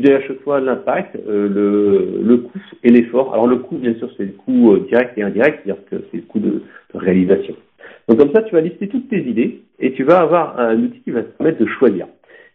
[0.00, 3.32] tu chaque fois l'impact, euh, le, le coût et l'effort.
[3.32, 6.18] Alors le coût, bien sûr, c'est le coût euh, direct et indirect, c'est-à-dire que c'est
[6.18, 6.62] le coût de,
[6.94, 7.54] réalisation.
[8.08, 11.00] Donc comme ça, tu vas lister toutes tes idées et tu vas avoir un outil
[11.00, 12.06] qui va te permettre de choisir.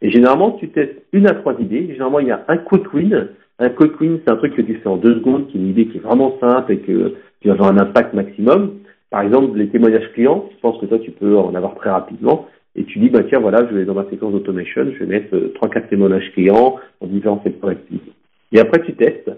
[0.02, 1.88] Et généralement, tu testes une à trois idées.
[1.90, 3.30] Généralement, il y a un quick win.
[3.60, 5.70] Un quick win, c'est un truc que tu fais en deux secondes, qui est une
[5.70, 8.76] idée qui est vraiment simple et que tu vas avoir un impact maximum.
[9.10, 12.48] Par exemple, les témoignages clients, je pense que toi, tu peux en avoir très rapidement
[12.78, 15.36] et tu dis, bah tiens, voilà, je vais dans ma séquence d'automation, je vais mettre
[15.36, 18.12] euh, trois, quatre témoignages clients en différents secteurs d'activité.
[18.52, 19.32] Et après, tu testes,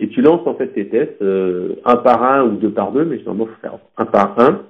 [0.00, 3.04] et tu lances en fait tes tests, euh, un par un ou deux par deux,
[3.04, 4.62] mais généralement, il faut faire un par un,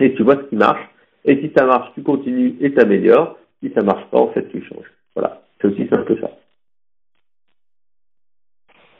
[0.00, 0.82] et tu vois ce qui marche.
[1.24, 3.38] Et si ça marche, tu continues et t'améliores.
[3.62, 4.90] Si ça marche pas, en fait, tu changes.
[5.14, 6.30] Voilà, c'est aussi simple que ça.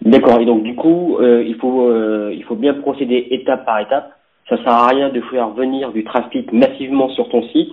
[0.02, 0.40] D'accord.
[0.40, 1.90] Et donc du coup, euh, il faut
[2.30, 4.12] il faut bien procéder étape par étape.
[4.48, 7.72] Ça sert à rien de faire venir du trafic massivement sur ton site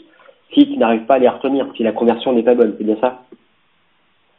[0.54, 2.98] si tu n'arrives pas à les retenir, si la conversion n'est pas bonne, c'est bien
[3.02, 3.24] ça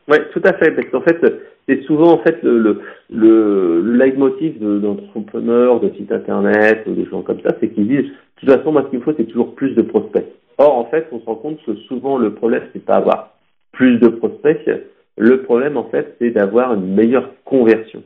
[0.09, 1.20] Oui, tout à fait, parce qu'en fait,
[1.68, 7.05] c'est souvent en fait le, le, le, le leitmotiv d'entrepreneurs, de, de sites internet, de
[7.05, 8.11] gens comme ça, c'est qu'ils disent,
[8.42, 10.27] de toute façon, moi, ce qu'il faut, c'est toujours plus de prospects.
[10.59, 13.35] Or, en fait, on se rend compte que souvent, le problème, c'est pas avoir
[13.73, 14.68] plus de prospects.
[15.16, 18.03] Le problème, en fait, c'est d'avoir une meilleure conversion.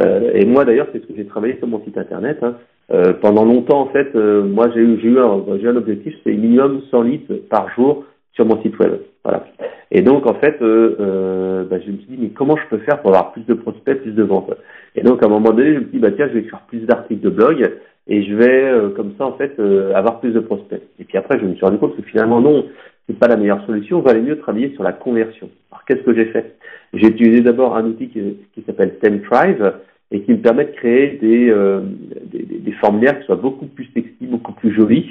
[0.00, 2.38] Euh, et moi, d'ailleurs, c'est ce que j'ai travaillé sur mon site internet.
[2.42, 2.56] Hein.
[2.90, 6.82] Euh, pendant longtemps, en fait, euh, moi, j'ai eu, eu, un, un objectif, c'est minimum
[6.90, 9.00] 100 litres par jour sur mon site web.
[9.24, 9.44] Voilà.
[9.90, 12.82] Et donc en fait, euh, euh, bah, je me suis dit mais comment je peux
[12.84, 14.54] faire pour avoir plus de prospects, plus de ventes?
[14.94, 16.60] Et donc à un moment donné, je me suis dit bah tiens, je vais écrire
[16.68, 19.58] plus d'articles de blog et je vais euh, comme ça en fait
[19.94, 20.82] avoir plus de prospects.
[21.00, 22.66] Et puis après, je me suis rendu compte que finalement non,
[23.06, 24.00] c'est pas la meilleure solution.
[24.00, 25.48] Valait mieux travailler sur la conversion.
[25.72, 26.56] Alors qu'est-ce que j'ai fait?
[26.94, 29.72] J'ai utilisé d'abord un outil qui, s'appelle StemTrive
[30.10, 31.80] et qui me permet de créer des, euh,
[32.24, 35.10] des, des, formulaires qui soient beaucoup plus sexy, beaucoup plus jolis.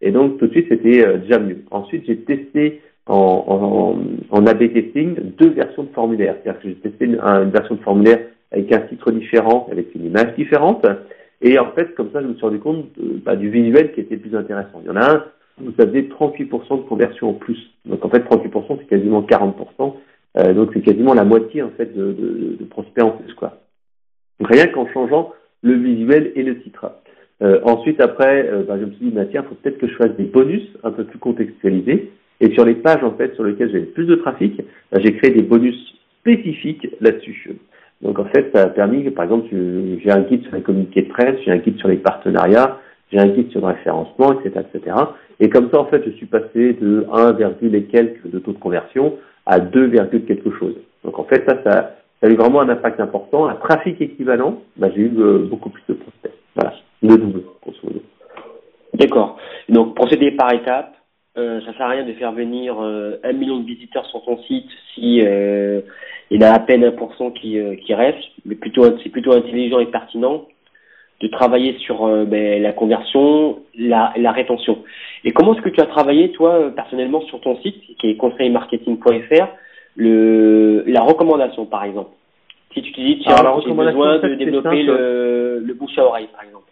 [0.00, 1.58] Et donc tout de suite, c'était déjà mieux.
[1.70, 3.96] Ensuite, j'ai testé en,
[4.30, 6.36] en, en AB testing deux versions de formulaires.
[6.42, 8.20] C'est-à-dire que j'ai testé une, une, version de formulaire
[8.52, 10.86] avec un titre différent, avec une image différente.
[11.42, 12.86] Et en fait, comme ça, je me suis rendu compte
[13.24, 14.80] bah, du visuel qui était plus intéressant.
[14.82, 15.24] Il y en a un
[15.62, 16.48] où ça faisait 38%
[16.78, 17.58] de conversion en plus.
[17.84, 19.94] Donc en fait, 38%, c'est quasiment 40%.
[20.38, 23.34] Euh, donc c'est quasiment la moitié en fait de, de, de prospects en plus.
[23.34, 23.58] Quoi.
[24.40, 26.92] Rien qu'en changeant le visuel et le titre.
[27.42, 29.94] Euh, ensuite, après, euh, bah, je me suis dit, bah, tiens, faut peut-être que je
[29.94, 32.10] fasse des bonus un peu plus contextualisés.
[32.42, 35.14] Et sur les pages en fait sur lesquelles j'ai le plus de trafic, bah, j'ai
[35.14, 35.76] créé des bonus
[36.20, 37.56] spécifiques là-dessus.
[38.00, 41.02] Donc en fait, ça a permis que, par exemple, j'ai un guide sur les communiqués
[41.02, 42.78] de presse, j'ai un guide sur les partenariats,
[43.12, 44.96] j'ai un guide sur le référencement, etc., etc.
[45.38, 47.36] Et comme ça, en fait, je suis passé de 1,
[47.72, 50.76] et quelques de taux de conversion à 2, quelque chose.
[51.04, 53.46] Donc en fait, ça, ça, a eu vraiment un impact important.
[53.46, 56.32] Un trafic équivalent, bah, j'ai eu euh, beaucoup plus de prospects.
[56.54, 57.42] Voilà, le double.
[58.94, 59.38] D'accord.
[59.70, 60.94] Donc procéder par étapes,
[61.38, 64.36] euh, ça sert à rien de faire venir euh, un million de visiteurs sur ton
[64.42, 65.80] site si euh,
[66.30, 69.86] il a à peine 1% qui, euh, qui reste, mais plutôt c'est plutôt intelligent et
[69.86, 70.46] pertinent
[71.22, 74.78] de travailler sur ben, la conversion, la, la rétention.
[75.22, 79.48] Et comment est-ce que tu as travaillé toi personnellement sur ton site qui est conseilmarketing.fr
[79.96, 82.10] le la recommandation par exemple
[82.74, 86.44] Si tu te dis tiens j'ai besoin de développer le, le bouche à oreille par
[86.44, 86.70] exemple.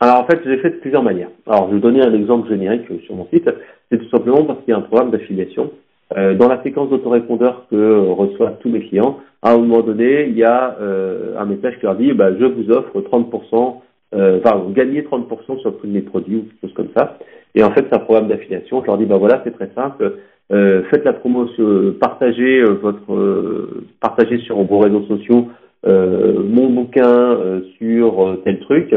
[0.00, 1.30] Alors en fait, j'ai fait de plusieurs manières.
[1.46, 3.48] Alors je vais donner un exemple générique sur mon site.
[3.90, 5.70] C'est tout simplement parce qu'il y a un programme d'affiliation.
[6.16, 10.36] Euh, dans la séquence d'autorépondeur que reçoivent tous mes clients, à un moment donné, il
[10.36, 13.76] y a euh, un message qui leur dit bah, je vous offre 30%,
[14.14, 17.16] euh, enfin vous gagnez 30% sur de mes produits ou quelque chose comme ça.
[17.54, 18.82] Et en fait, c'est un programme d'affiliation.
[18.82, 20.18] Je leur dis bah voilà, c'est très simple.
[20.52, 25.48] Euh, faites la promotion, partagez euh, votre, euh, partagez sur vos réseaux sociaux
[25.86, 28.94] mon bouquin sur tel truc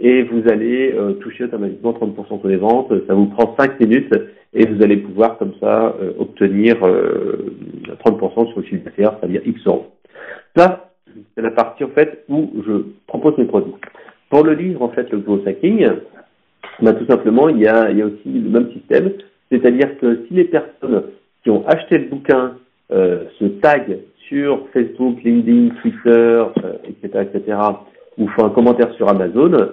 [0.00, 2.92] et vous allez euh, toucher automatiquement 30% sur les ventes.
[3.06, 4.14] Ça vous prend 5 minutes
[4.54, 9.42] et vous allez pouvoir comme ça euh, obtenir 30% euh, sur le chiffre d'affaires, c'est-à-dire
[9.44, 9.86] X euros.
[10.56, 10.90] Ça,
[11.34, 13.74] c'est la partie en fait où je propose mes produits.
[14.30, 15.88] Pour le livre, en fait, le gros hacking,
[16.80, 19.12] bah, tout simplement, il y, a, il y a aussi le même système,
[19.50, 21.04] c'est-à-dire que si les personnes
[21.42, 22.56] qui ont acheté le bouquin
[22.90, 26.44] se taguent sur Facebook, LinkedIn, Twitter,
[26.84, 27.58] etc., etc.,
[28.18, 29.70] ou font un commentaire sur Amazon,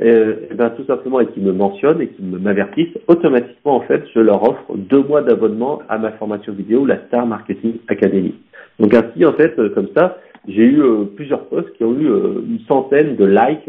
[0.00, 4.04] euh, et, ben, tout simplement, et qu'ils me mentionnent et qu'ils m'avertissent, automatiquement, en fait,
[4.14, 8.34] je leur offre deux mois d'abonnement à ma formation vidéo, la Star Marketing Academy.
[8.78, 12.06] Donc ainsi, en fait, euh, comme ça, j'ai eu euh, plusieurs posts qui ont eu
[12.06, 13.68] une centaine de likes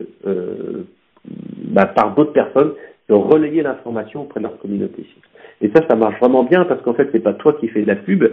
[1.71, 2.71] bah, par d'autres personnes
[3.11, 5.05] ont relayé l'information auprès de leur communauté.
[5.61, 7.87] Et ça, ça marche vraiment bien parce qu'en fait, c'est pas toi qui fais de
[7.87, 8.23] la pub,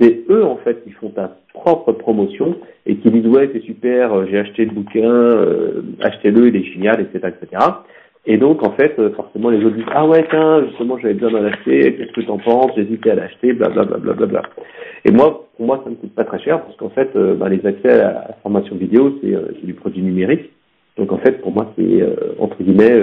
[0.00, 4.14] c'est eux en fait qui font ta propre promotion et qui disent ouais c'est super,
[4.14, 7.62] euh, j'ai acheté le bouquin, euh, achetez-le, il est génial, etc., etc.
[8.26, 11.40] Et donc en fait euh, forcément les autres disent ah ouais tiens justement j'avais besoin
[11.40, 14.42] d'en acheter, qu'est-ce que t'en penses, j'hésitais à l'acheter, bla bla
[15.04, 17.64] Et moi pour moi ça ne coûte pas très cher parce qu'en fait bah, les
[17.66, 20.50] accès à la formation vidéo c'est du produit numérique.
[20.96, 22.04] Donc en fait pour moi c'est
[22.38, 23.02] entre guillemets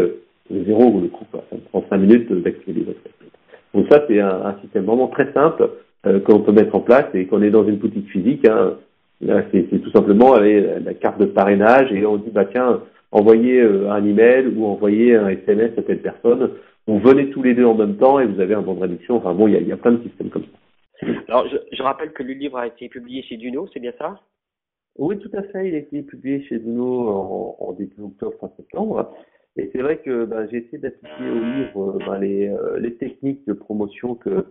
[0.49, 1.25] zéro le coût.
[1.31, 3.11] Ça me prend cinq minutes d'accéder les accès.
[3.73, 5.69] Donc ça c'est un, un système vraiment très simple
[6.05, 8.47] euh, qu'on peut mettre en place et qu'on est dans une boutique physique.
[8.47, 8.77] Hein,
[9.21, 12.81] c'est tout simplement avec la carte de parrainage et on dit bah tiens
[13.11, 16.51] envoyez euh, un email ou envoyez un SMS à telle personne.
[16.87, 19.15] Vous venez tous les deux en même temps et vous avez un bon de réduction.
[19.15, 21.07] Enfin bon, il y a, y a, plein de systèmes comme ça.
[21.27, 24.19] Alors je, je, rappelle que le livre a été publié chez Duno, c'est bien ça?
[24.97, 25.67] Oui, tout à fait.
[25.67, 29.13] Il a été publié chez Duno en, en début octobre, fin septembre.
[29.57, 33.45] Et c'est vrai que bah, j'ai essayé d'appliquer au livre bah, les, euh, les techniques
[33.47, 34.45] de promotion que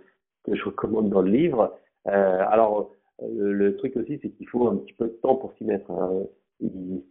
[0.44, 1.76] que je recommande dans le livre.
[2.06, 5.52] Euh, alors, euh, le truc aussi, c'est qu'il faut un petit peu de temps pour
[5.54, 5.90] s'y mettre.
[5.90, 6.24] Hein.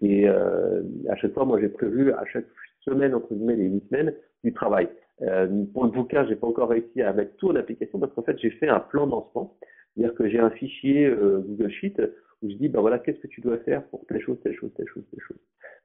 [0.02, 2.46] Et, euh, à chaque fois, moi, j'ai prévu à chaque
[2.82, 4.88] semaine, entre guillemets, les huit semaines, du travail.
[5.22, 8.24] Euh, pour le bouquin, j'ai pas encore réussi à mettre tout en application parce qu'en
[8.24, 9.50] fait, j'ai fait un plan d'ensemble.
[9.96, 11.96] C'est-à-dire que j'ai un fichier euh, Google Sheet
[12.44, 14.72] où je dis, ben voilà, qu'est-ce que tu dois faire pour telle chose, telle chose,
[14.76, 15.38] telle chose, telle chose.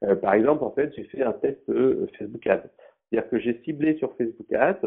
[0.04, 1.60] Euh, par exemple, en fait, j'ai fait un test
[2.18, 2.68] Facebook Ads.
[3.10, 4.82] C'est-à-dire que j'ai ciblé sur Facebook Ads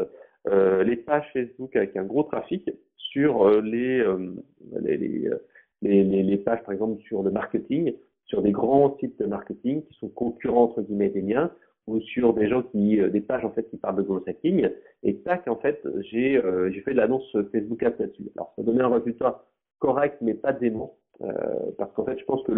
[0.48, 4.34] euh, les pages Facebook avec un gros trafic sur euh, euh,
[4.82, 5.30] les, les,
[5.82, 7.94] les, les, pages, par exemple, sur le marketing,
[8.26, 11.52] sur des grands sites de marketing qui sont concurrents, entre guillemets, des miens,
[11.86, 14.70] ou sur des gens qui, des pages en fait qui parlent de growth hacking.
[15.04, 15.82] Et tac, en fait,
[16.12, 18.30] j'ai j'ai fait de l'annonce Facebook Ads là-dessus.
[18.36, 19.46] Alors ça donnait un résultat
[19.80, 20.96] correct, mais pas dément.
[21.24, 22.52] Euh, parce qu'en fait, je pense que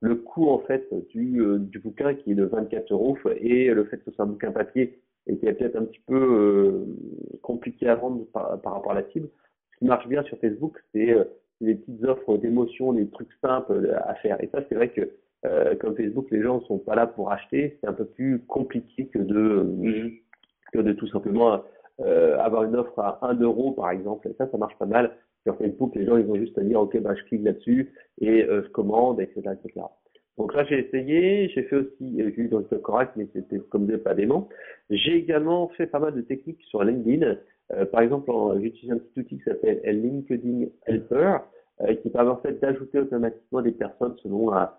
[0.00, 3.84] le, coût en fait du, euh, du bouquin qui est de 24 euros et le
[3.84, 7.94] fait que ce soit un bouquin papier était peut-être un petit peu euh, compliqué à
[7.94, 9.28] vendre par, rapport à la cible.
[9.72, 11.14] Ce qui marche bien sur Facebook, c'est
[11.60, 14.42] les petites offres d'émotion, les trucs simples à faire.
[14.42, 15.10] Et ça, c'est vrai que
[15.76, 19.06] comme Facebook, les gens ne sont pas là pour acheter, c'est un peu plus compliqué
[19.06, 21.62] que de tout simplement
[22.00, 24.26] avoir une offre à 1 euro par exemple.
[24.28, 25.12] Et ça, ça marche pas mal
[25.48, 28.44] sur Facebook, les gens, ils ont juste à dire, OK, bah, je clique là-dessus et
[28.44, 29.86] euh, je commande, etc., etc.
[30.36, 33.58] Donc là, j'ai essayé, j'ai fait aussi, euh, j'ai eu dans le correct, mais c'était
[33.70, 34.48] comme des pas dément.
[34.90, 37.36] J'ai également fait pas mal de techniques sur LinkedIn.
[37.72, 38.30] Euh, par exemple,
[38.60, 41.38] j'utilise un petit outil qui s'appelle LinkedIn Helper,
[42.02, 44.70] qui permet en fait d'ajouter automatiquement des personnes selon un,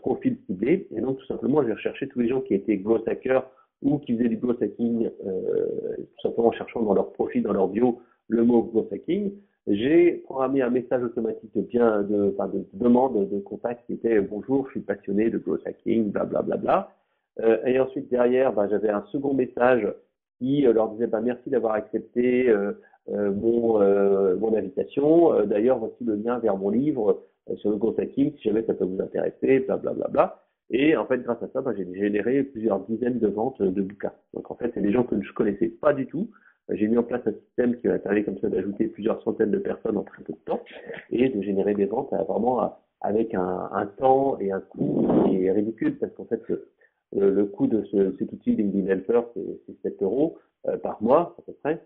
[0.00, 0.88] profil ciblé.
[0.90, 3.46] Et donc, tout simplement, je vais rechercher tous les gens qui étaient growth hackers
[3.82, 7.68] ou qui faisaient du growth hacking, tout simplement en cherchant dans leur profil, dans leur
[7.68, 9.32] bio, le mot growth hacking.
[9.66, 14.20] J'ai programmé un message automatique de bien, de, enfin, de, demande de contact qui était
[14.20, 16.92] bonjour, je suis passionné de growth hacking, bla bla bla bla.
[17.40, 19.92] Euh, et ensuite derrière, bah, j'avais un second message
[20.38, 22.72] qui euh, leur disait bah, merci d'avoir accepté euh,
[23.08, 25.44] euh mon, euh, invitation.
[25.44, 27.24] D'ailleurs, voici le lien vers mon livre
[27.56, 30.42] sur le growth hacking si jamais ça peut vous intéresser, bla bla bla bla.
[30.70, 34.12] Et en fait, grâce à ça, bah, j'ai généré plusieurs dizaines de ventes de bouquins.
[34.32, 36.30] Donc en fait, c'est des gens que je connaissais pas du tout,
[36.70, 39.58] j'ai mis en place un système qui va permettre comme ça d'ajouter plusieurs centaines de
[39.58, 40.62] personnes en très peu de temps
[41.10, 45.98] et de générer des ventes vraiment avec un, temps et un coût qui est ridicule
[45.98, 46.42] parce qu'en fait
[47.12, 51.42] le, coût de ce, cet outil LinkedIn Helper c'est 7 euros euh, par mois à
[51.42, 51.80] peu près.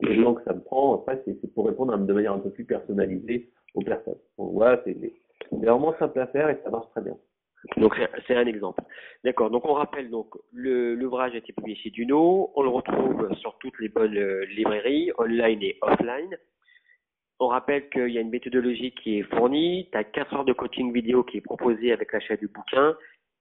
[0.00, 2.64] Le temps que ça me prend, après, c'est pour répondre de manière un peu plus
[2.64, 4.16] personnalisée aux personnes.
[4.38, 4.96] Donc voilà, c'est
[5.52, 7.16] vraiment simple à faire et ça marche très bien.
[7.80, 8.82] Donc c'est un exemple.
[9.24, 9.50] D'accord.
[9.50, 12.52] Donc on rappelle donc l'ouvrage a été publié chez Duno.
[12.54, 16.36] On le retrouve sur toutes les bonnes euh, librairies, online et offline.
[17.38, 19.88] On rappelle qu'il y a une méthodologie qui est fournie.
[19.90, 22.94] Tu as 4 heures de coaching vidéo qui est proposé avec l'achat du bouquin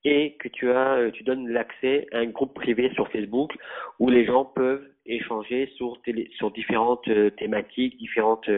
[0.06, 3.52] et que tu as, euh, tu donnes l'accès à un groupe privé sur Facebook
[4.00, 5.98] où les gens peuvent échanger sur,
[6.38, 8.50] sur différentes euh, thématiques, différentes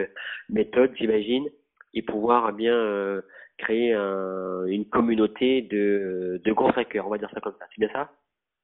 [0.47, 1.49] méthodes, j'imagine,
[1.95, 3.23] et pouvoir bien
[3.61, 7.65] créer une communauté de, de gros hackers, on va dire ça comme ça.
[7.73, 8.09] C'est bien ça?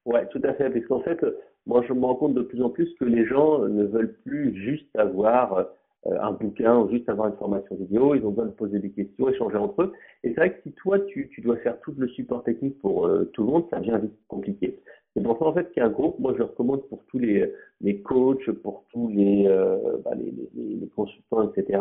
[0.05, 0.69] Ouais, tout à fait.
[0.69, 1.23] Parce qu'en fait,
[1.65, 4.55] moi, je me rends compte de plus en plus que les gens ne veulent plus
[4.55, 5.67] juste avoir
[6.07, 8.15] euh, un bouquin ou juste avoir une formation vidéo.
[8.15, 9.93] Ils ont besoin de poser des questions, échanger entre eux.
[10.23, 13.25] Et c'est vrai que si toi, tu, dois faire tout le support technique pour euh,
[13.33, 14.79] tout le monde, ça devient vite compliqué.
[15.13, 17.17] C'est pour ça en fait qu'il y a un groupe, moi je recommande pour tous
[17.17, 21.79] les, les coachs, pour tous les, euh, bah, les, consultants, etc.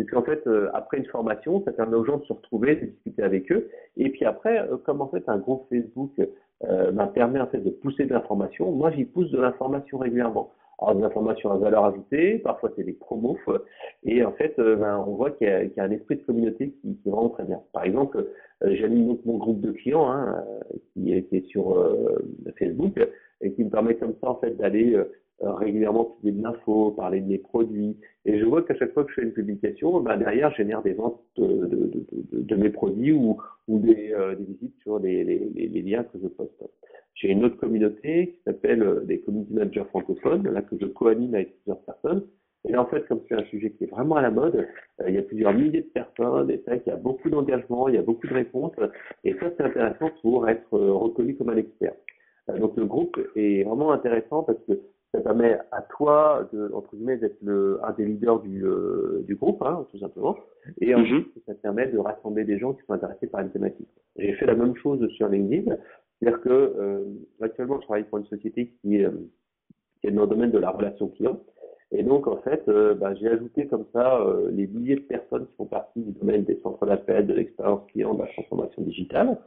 [0.00, 2.86] Parce qu'en fait, euh, après une formation, ça permet aux gens de se retrouver, de
[2.86, 3.68] discuter avec eux.
[3.96, 6.12] Et puis après, euh, comme en fait un groupe Facebook
[6.64, 10.52] euh, bah, permet en fait de pousser de l'information, moi j'y pousse de l'information régulièrement.
[10.80, 13.36] Alors des informations à valeur ajoutée, parfois c'est des promos,
[14.04, 16.70] et en fait, euh, ben, on voit qu'il y, y, a un esprit de communauté
[16.80, 17.60] qui, qui est vraiment très bien.
[17.74, 18.26] Par exemple,
[18.64, 20.42] euh, j'anime mon groupe de clients hein,
[20.94, 21.76] qui, est sur
[22.58, 22.98] Facebook
[23.40, 27.20] et qui me permet comme ça en fait d'aller euh, régulièrement publier de l'info, parler
[27.20, 27.96] de mes produits.
[28.24, 30.82] Et je vois qu'à chaque fois que je fais une publication, bah, derrière, je génère
[30.82, 34.98] des ventes de, de, de, de mes produits ou, ou des, euh, des, visites sur
[34.98, 36.62] les, les, les, liens que je poste.
[37.14, 41.34] J'ai une autre communauté qui s'appelle euh, des community managers francophones, là que je co-anime
[41.34, 42.26] avec plusieurs personnes.
[42.68, 44.68] Et là, en fait, comme c'est un sujet qui est vraiment à la mode,
[45.08, 47.88] il y a plusieurs milliers de personnes, et c'est vrai qu'il y a beaucoup d'engagement,
[47.88, 48.74] il y a beaucoup de réponses,
[49.24, 51.94] et ça, c'est intéressant pour être reconnu comme un expert.
[52.58, 54.78] Donc le groupe est vraiment intéressant parce que
[55.12, 59.34] ça permet à toi de entre guillemets d'être le un des leaders du euh, du
[59.34, 60.36] groupe hein, tout simplement.
[60.80, 61.02] Et mhm.
[61.02, 63.88] ensuite ça te permet de rassembler des gens qui sont intéressés par une thématique.
[64.16, 65.76] J'ai fait la même chose sur LinkedIn.
[66.20, 67.04] C'est-à-dire que euh,
[67.40, 69.28] actuellement je travaille pour une société qui est euh,
[70.00, 71.40] qui est dans le domaine de la relation client.
[71.90, 75.54] Et donc en fait euh, bah, j'ai ajouté comme ça les milliers de personnes qui
[75.56, 79.38] font partie du domaine des centres d'appel de l'expérience client de la transformation digitale.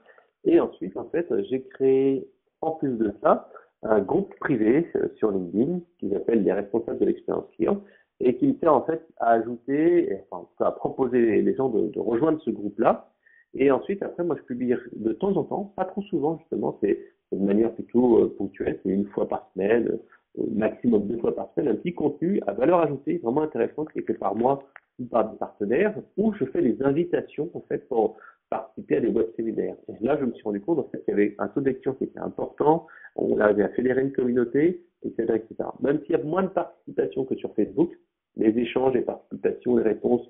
[0.43, 2.27] Et ensuite en fait j'ai créé
[2.59, 3.49] en plus de ça
[3.83, 7.81] un groupe privé euh, sur LinkedIn qui s'appelle les responsables de l'expérience client
[8.19, 11.99] et qui me sert en fait à ajouter, enfin à proposer les gens de, de
[11.99, 13.09] rejoindre ce groupe-là.
[13.55, 16.99] Et ensuite, après, moi, je publie de temps en temps, pas trop souvent justement, c'est
[17.31, 19.99] de manière plutôt euh, ponctuelle, c'est une fois par semaine,
[20.39, 23.99] euh, maximum deux fois par semaine, un petit contenu à valeur ajoutée vraiment intéressant qui
[23.99, 24.63] est fait par moi
[24.99, 28.17] ou par des partenaires, où je fais des invitations en fait pour
[28.53, 29.75] participer à des web séminaires.
[29.89, 31.93] Et là, je me suis rendu compte en fait, qu'il y avait un taux d'action
[31.93, 32.85] qui était important,
[33.15, 35.69] on avait à fédérer une communauté, etc., etc.
[35.81, 37.91] Même s'il y a moins de participation que sur Facebook,
[38.37, 40.21] les échanges, les participations, les réponses,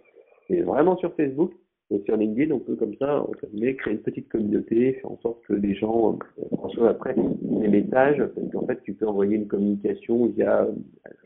[0.48, 1.52] c'est vraiment sur Facebook.
[1.92, 5.20] Et sur LinkedIn, on peut comme ça, entre guillemets, créer une petite communauté, faire en
[5.20, 9.36] sorte que les gens euh, reçoivent après des messages, parce qu'en fait, tu peux envoyer
[9.36, 10.68] une communication via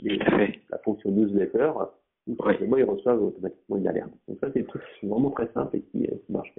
[0.04, 1.72] la fonction newsletter,
[2.36, 4.12] simplement ils reçoivent automatiquement une alerte.
[4.28, 6.54] Donc ça, c'est des trucs vraiment très simple et qui, euh, qui marchent.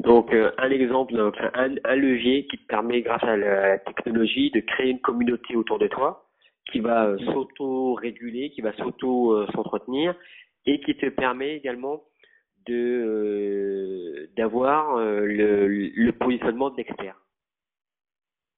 [0.00, 4.60] Donc euh, un exemple, un, un, levier qui te permet, grâce à la technologie, de
[4.60, 6.26] créer une communauté autour de toi,
[6.70, 10.14] qui va euh, s'auto-réguler, qui va s'auto-s'entretenir,
[10.66, 12.02] et qui te permet également
[12.66, 17.16] de euh, d'avoir le, le, positionnement de l'expert.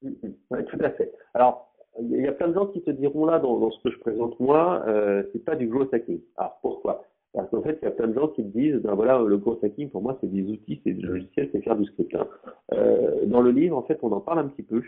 [0.02, 0.34] Mm, mm.
[0.50, 1.12] Oui, tout à fait.
[1.34, 1.68] Alors,
[2.00, 3.98] il y a plein de gens qui te diront là, dans, dans ce que je
[3.98, 6.20] présente moi, euh, c'est pas du growth hacking.
[6.36, 7.04] Alors pourquoi?
[7.34, 9.36] Parce qu'en fait, il y a plein de gens qui me disent, ben voilà, le
[9.36, 12.14] growth hacking, pour moi, c'est des outils, c'est des logiciels, c'est faire du script.
[12.14, 12.26] Hein.
[12.72, 14.82] Euh, dans le livre, en fait, on en parle un petit peu,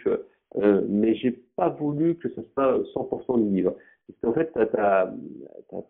[0.57, 3.74] euh, mais j'ai pas voulu que ce soit 100% du livre.
[4.07, 5.12] Parce qu'en fait, tu as,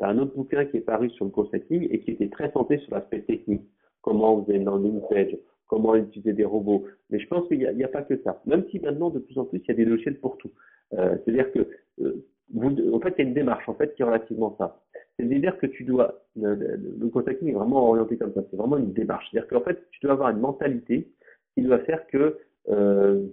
[0.00, 2.78] un autre bouquin qui est paru sur le growth hacking et qui était très centré
[2.78, 3.62] sur l'aspect technique.
[4.02, 5.36] Comment vous avez dans une page,
[5.68, 6.84] comment utiliser des robots.
[7.10, 8.42] Mais je pense qu'il n'y a, a, pas que ça.
[8.46, 10.50] Même si maintenant, de plus en plus, il y a des logiciels pour tout.
[10.94, 11.68] Euh, C'est-à-dire que
[12.00, 14.80] euh, vous, en fait, il y a une démarche en fait qui est relativement ça.
[15.28, 18.42] C'est-à-dire que tu dois, le, contacting est vraiment orienté comme ça.
[18.50, 19.26] C'est vraiment une démarche.
[19.30, 21.10] C'est-à-dire qu'en fait, tu dois avoir une mentalité
[21.54, 23.26] qui doit faire que euh,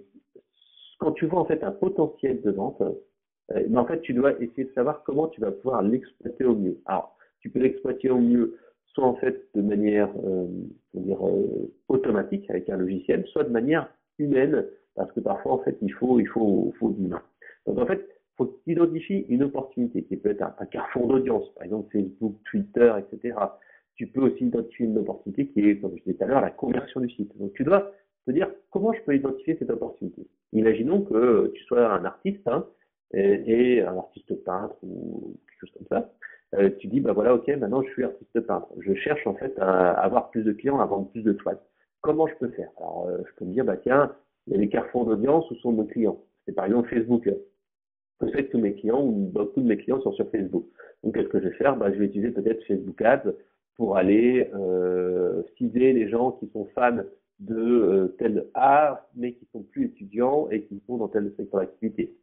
[0.98, 2.82] quand tu vois en fait un potentiel de vente,
[3.52, 6.78] euh, en fait, tu dois essayer de savoir comment tu vas pouvoir l'exploiter au mieux.
[6.86, 8.58] Alors, tu peux l'exploiter au mieux
[8.94, 10.46] soit en fait de manière euh,
[10.94, 15.76] dire, euh, automatique avec un logiciel, soit de manière humaine, parce que parfois en fait
[15.82, 17.22] il faut il faut, faut de l'humain.
[17.66, 18.06] Donc en fait,
[18.38, 22.36] faut que tu identifies une opportunité qui peut être un, carrefour d'audience, par exemple Facebook,
[22.48, 23.36] Twitter, etc.
[23.96, 26.50] Tu peux aussi identifier une opportunité qui est, comme je disais tout à l'heure, la
[26.50, 27.36] conversion du site.
[27.36, 27.92] Donc tu dois
[28.26, 30.26] te dire comment je peux identifier cette opportunité.
[30.52, 32.64] Imaginons que tu sois un artiste hein,
[33.12, 36.12] et, un artiste peintre ou quelque chose comme ça.
[36.54, 38.68] Euh, tu dis bah voilà ok maintenant je suis artiste peintre.
[38.78, 41.58] Je cherche en fait à avoir plus de clients, à vendre plus de toiles.
[42.00, 42.70] Comment je peux faire?
[42.78, 44.14] Alors euh, je peux me dire bah tiens
[44.46, 46.22] il y a des carrefours d'audience où sont nos clients.
[46.46, 47.28] C'est par exemple Facebook
[48.26, 50.66] sais que tous mes clients ou beaucoup de mes clients sont sur Facebook.
[51.02, 51.76] Donc, qu'est-ce que je vais faire?
[51.76, 53.32] Bah, Je vais utiliser peut-être Facebook Ads
[53.76, 56.98] pour aller euh, cibler les gens qui sont fans
[57.40, 61.60] de euh, tel art, mais qui sont plus étudiants et qui sont dans tel secteur
[61.60, 62.14] d'activité.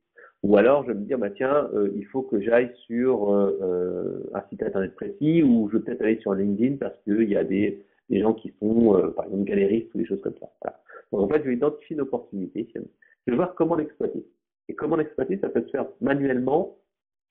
[0.43, 4.30] Ou alors, je vais me dire, bah tiens, euh, il faut que j'aille sur euh,
[4.34, 7.43] un site internet précis, ou je vais peut-être aller sur LinkedIn parce qu'il y a
[7.43, 10.80] des, gens qui sont, par exemple, galéristes ou des choses comme ça.
[11.12, 12.68] Donc, en fait, je vais identifier une opportunité.
[12.76, 14.24] Je vais voir comment l'exploiter.
[14.70, 16.78] Et comment l'exploiter Ça peut se faire manuellement,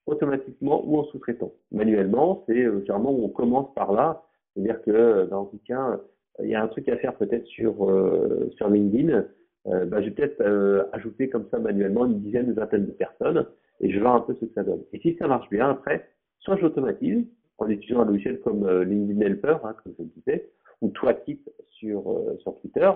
[0.05, 1.53] automatiquement ou en sous-traitant.
[1.71, 4.23] Manuellement, c'est euh, généralement où on commence par là.
[4.55, 5.99] C'est-à-dire que euh, dans un cas,
[6.41, 9.25] il y a un truc à faire peut-être sur, euh, sur LinkedIn.
[9.67, 13.45] Euh, bah, je vais peut-être ajouter comme ça manuellement une dizaine, une vingtaine de personnes
[13.81, 14.83] et je vais voir un peu ce que ça donne.
[14.93, 16.07] Et si ça marche bien, après,
[16.39, 17.25] soit j'automatise
[17.57, 20.49] en utilisant un logiciel comme LinkedIn Helper, hein, comme je le disais,
[20.81, 22.91] ou Twakit sur, sur Twitter.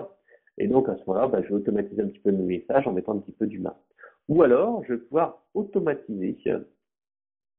[0.58, 2.92] Et donc à ce moment-là, bah, je vais automatiser un petit peu mes messages en
[2.92, 3.74] mettant un petit peu d'humain.
[4.30, 6.38] Ou alors, je vais pouvoir automatiser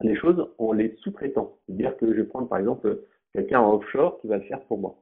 [0.02, 1.58] les choses en les sous-traitant.
[1.68, 3.02] C'est-à-dire que je vais prendre par exemple
[3.34, 4.96] quelqu'un en offshore qui va le faire pour moi.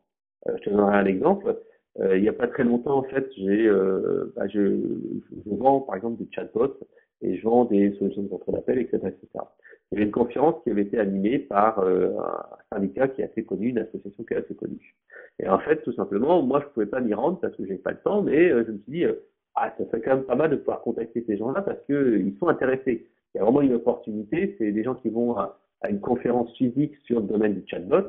[0.47, 1.59] Euh, je te donnerai un exemple.
[1.99, 4.78] Euh, il n'y a pas très longtemps, en fait, j'ai, euh, bah, je,
[5.45, 6.78] je, vends par exemple des chatbots
[7.22, 9.28] et je vends des solutions de contrôle d'appel, etc., etc.
[9.91, 13.43] Il y avait une conférence qui avait été animée par un syndicat qui est assez
[13.43, 14.95] connu, une association qui est assez connue.
[15.39, 17.91] Et en fait, tout simplement, moi, je pouvais pas m'y rendre parce que j'ai pas
[17.91, 19.05] le temps, mais je me suis dit,
[19.56, 22.47] ah, ça serait quand même pas mal de pouvoir contacter ces gens-là parce qu'ils sont
[22.47, 23.08] intéressés.
[23.34, 24.56] Il y a vraiment une opportunité.
[24.58, 28.08] C'est des gens qui vont à, une conférence physique sur le domaine du chatbot.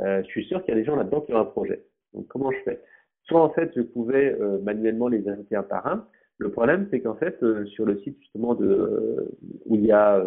[0.00, 1.84] Euh, je suis sûr qu'il y a des gens là-dedans qui ont un projet.
[2.14, 2.80] Donc comment je fais?
[3.24, 6.06] Soit en fait je pouvais euh, manuellement les inviter un par un.
[6.38, 9.28] Le problème c'est qu'en fait euh, sur le site justement de
[9.66, 10.24] où il y a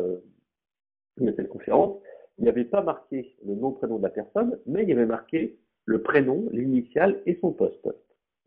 [1.20, 1.98] une cette conférence,
[2.38, 5.06] il n'y avait pas marqué le nom prénom de la personne, mais il y avait
[5.06, 7.88] marqué le prénom, l'initiale et son poste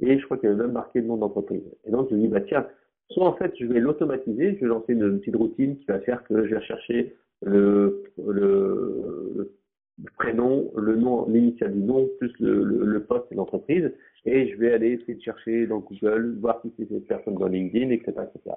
[0.01, 1.63] et je crois qu'il avait même marqué le nom d'entreprise.
[1.85, 2.67] Et donc, je me dis, bah, tiens,
[3.11, 6.25] soit en fait, je vais l'automatiser, je vais lancer une petite routine qui va faire
[6.25, 9.53] que je vais chercher le, le,
[9.99, 13.93] le prénom, le nom, l'initial du nom, plus le, le, poste et l'entreprise,
[14.25, 17.47] et je vais aller essayer de chercher dans Google, voir si c'est cette personne dans
[17.47, 18.57] LinkedIn, etc., etc.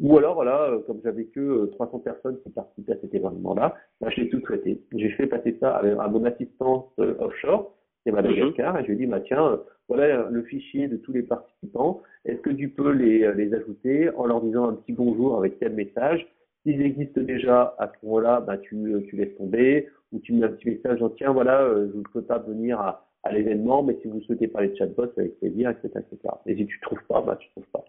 [0.00, 3.76] Ou alors, voilà, euh, comme j'avais que 300 euh, personnes qui participaient à cet événement-là,
[4.00, 4.80] bah, je l'ai tout traité.
[4.96, 8.80] J'ai fait passer ça à, mon assistance euh, offshore, c'est Madagascar, mhm.
[8.80, 12.02] et je lui ai dit, bah, tiens, voilà le fichier de tous les participants.
[12.24, 15.74] Est-ce que tu peux les, les ajouter en leur disant un petit bonjour avec tel
[15.74, 16.26] message?
[16.62, 18.76] S'ils existent déjà, à ce moment-là, bah, tu,
[19.08, 22.04] tu laisses tomber, ou tu mets un petit message en tiens, voilà, euh, je ne
[22.12, 25.70] peux pas venir à, à l'événement, mais si vous souhaitez parler de chatbot, avec plaisir,
[25.70, 26.34] etc., etc.
[26.46, 27.84] Et si tu trouves pas, bah, tu trouves pas.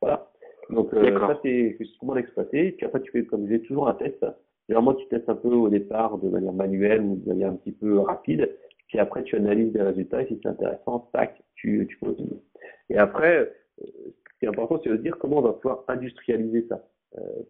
[0.00, 0.30] Voilà.
[0.68, 2.72] Donc, euh, ça, c'est comment l'exploiter.
[2.72, 4.24] Puis après, tu fais, comme je disais, toujours un test.
[4.68, 7.72] Généralement, tu testes un peu au départ de manière manuelle ou de manière un petit
[7.72, 8.48] peu rapide
[8.90, 12.40] Puis après, tu analyses les résultats et si c'est intéressant, tac, tu, tu continues.
[12.88, 16.84] Et après, ce qui est important, c'est de dire comment on va pouvoir industrialiser ça.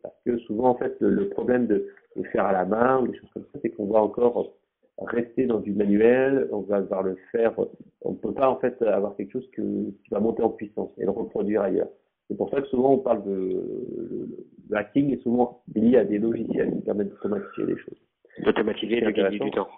[0.03, 3.19] parce que souvent, en fait, le, problème de, de, faire à la main ou des
[3.19, 4.55] choses comme ça, c'est qu'on va encore
[4.99, 7.55] rester dans du manuel, on va devoir le faire,
[8.03, 10.91] on ne peut pas en fait avoir quelque chose que, qui va monter en puissance
[10.99, 11.89] et le reproduire ailleurs.
[12.29, 14.29] C'est pour ça que souvent on parle de,
[14.69, 17.99] le hacking est souvent lié à des logiciels qui permettent d'automatiser les choses.
[18.45, 19.69] D'automatiser, de gagner du temps.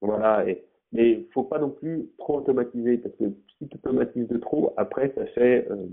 [0.00, 3.24] Voilà, et, mais il faut pas non plus trop automatiser parce que
[3.58, 5.86] si tu automatises de trop, après ça fait euh,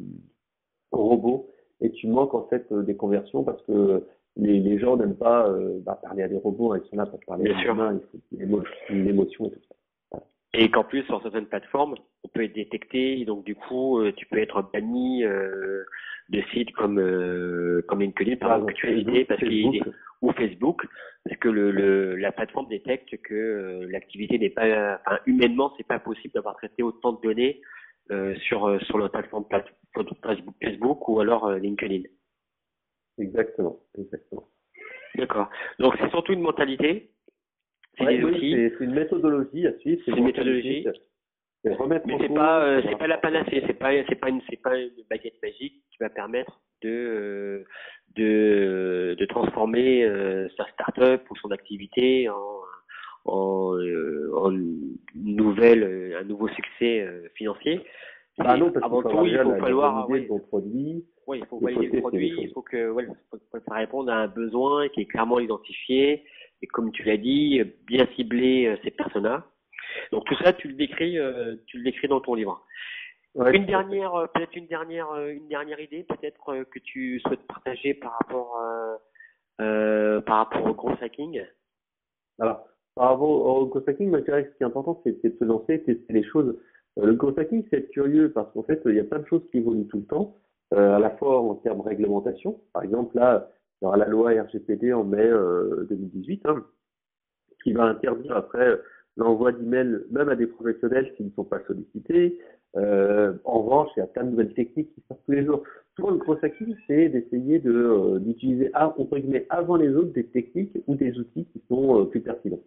[0.92, 1.50] robot
[1.82, 4.04] et tu manques en fait euh, des conversions parce que
[4.38, 7.06] les, les gens n'aiment pas euh, bah, parler à des robots, hein, ils sont là
[7.06, 8.00] pour parler à des humains,
[8.34, 10.20] il faut une émotion et tout ça.
[10.58, 14.14] Et qu'en plus, sur certaines plateformes, on peut être détecté, et donc du coup, euh,
[14.16, 16.96] tu peux être banni de sites comme
[17.88, 19.84] comme LinkedIn, par exemple, que tu as parce qu'il
[20.26, 20.86] ou Facebook,
[21.24, 25.88] parce que le, le, la plateforme détecte que euh, l'activité n'est pas, enfin, humainement, c'est
[25.88, 27.62] pas possible d'avoir traité autant de données
[28.48, 29.46] sur sur la plateforme
[30.62, 32.04] Facebook ou alors LinkedIn.
[33.18, 34.48] Exactement, exactement.
[35.16, 35.50] D'accord.
[35.80, 37.12] Donc c'est surtout une mentalité.
[37.98, 40.02] C'est oui, une méthodologie à suivre.
[40.06, 40.86] C'est une méthodologie.
[41.64, 41.76] Mais
[42.20, 44.92] c'est pas, euh, c'est pas la panacée, c'est pas, c'est pas une, c'est pas une
[45.10, 47.64] baguette magique qui va permettre de, euh,
[48.16, 52.62] de, de transformer euh, sa start-up ou son activité en,
[53.26, 53.78] en,
[54.36, 54.52] en
[55.16, 57.82] nouvelle, un nouveau succès financier.
[58.38, 60.08] Bah non, parce avant tout, il faut falloir,
[60.50, 64.10] produit, oui, il faut valider le produit, il faut que, ouais, faut que ça réponde
[64.10, 66.24] à un besoin qui est clairement identifié
[66.62, 69.46] et comme tu l'as dit, bien cibler euh, ces personnes-là.
[70.12, 72.64] Donc tout ça, tu le décris, euh, tu le décris dans ton livre.
[73.36, 78.14] Une dernière, euh, peut-être une dernière, une dernière idée, peut-être que tu souhaites partager par
[78.14, 78.62] rapport,
[79.62, 81.44] euh, par rapport au gros hacking.
[82.40, 85.22] Alors, par rapport au gros hacking, moi, je dirais que ce qui est important, c'est
[85.24, 86.58] de se lancer, tester les choses.
[86.98, 89.46] Le gros hacking, c'est être curieux parce qu'en fait, il y a plein de choses
[89.52, 90.38] qui évoluent tout le temps,
[90.72, 92.62] à la fois en termes de réglementation.
[92.74, 93.50] Par exemple, là,
[93.82, 95.30] il y aura la loi RGPD en mai
[95.90, 96.66] 2018, hein,
[97.64, 98.80] qui va interdire après
[99.18, 102.40] l'envoi d'emails même à des professionnels qui ne sont pas sollicités.
[102.78, 105.64] Euh, en revanche, il y a plein de nouvelles techniques qui sortent tous les jours.
[105.96, 110.26] Souvent, le gros acquis, c'est d'essayer de euh, d'utiliser entre guillemets avant les autres des
[110.26, 112.60] techniques ou des outils qui sont euh, plus pertinents.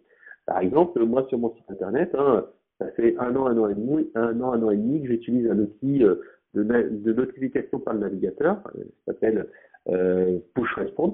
[0.45, 2.47] Par exemple, moi sur mon site internet, hein,
[2.79, 5.09] ça fait un an, un an et demi, un an, un an et demi que
[5.09, 6.21] j'utilise un outil de,
[6.55, 8.63] de, notification par le navigateur,
[9.05, 9.45] ça s'appelle
[10.55, 11.13] push response.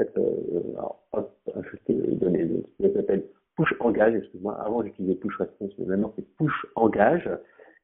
[0.00, 3.24] Euh, alors, je vais donner, ça s'appelle
[3.56, 4.54] push engage, excuse-moi.
[4.60, 7.28] Avant, j'utilisais push response, mais maintenant, c'est push engage.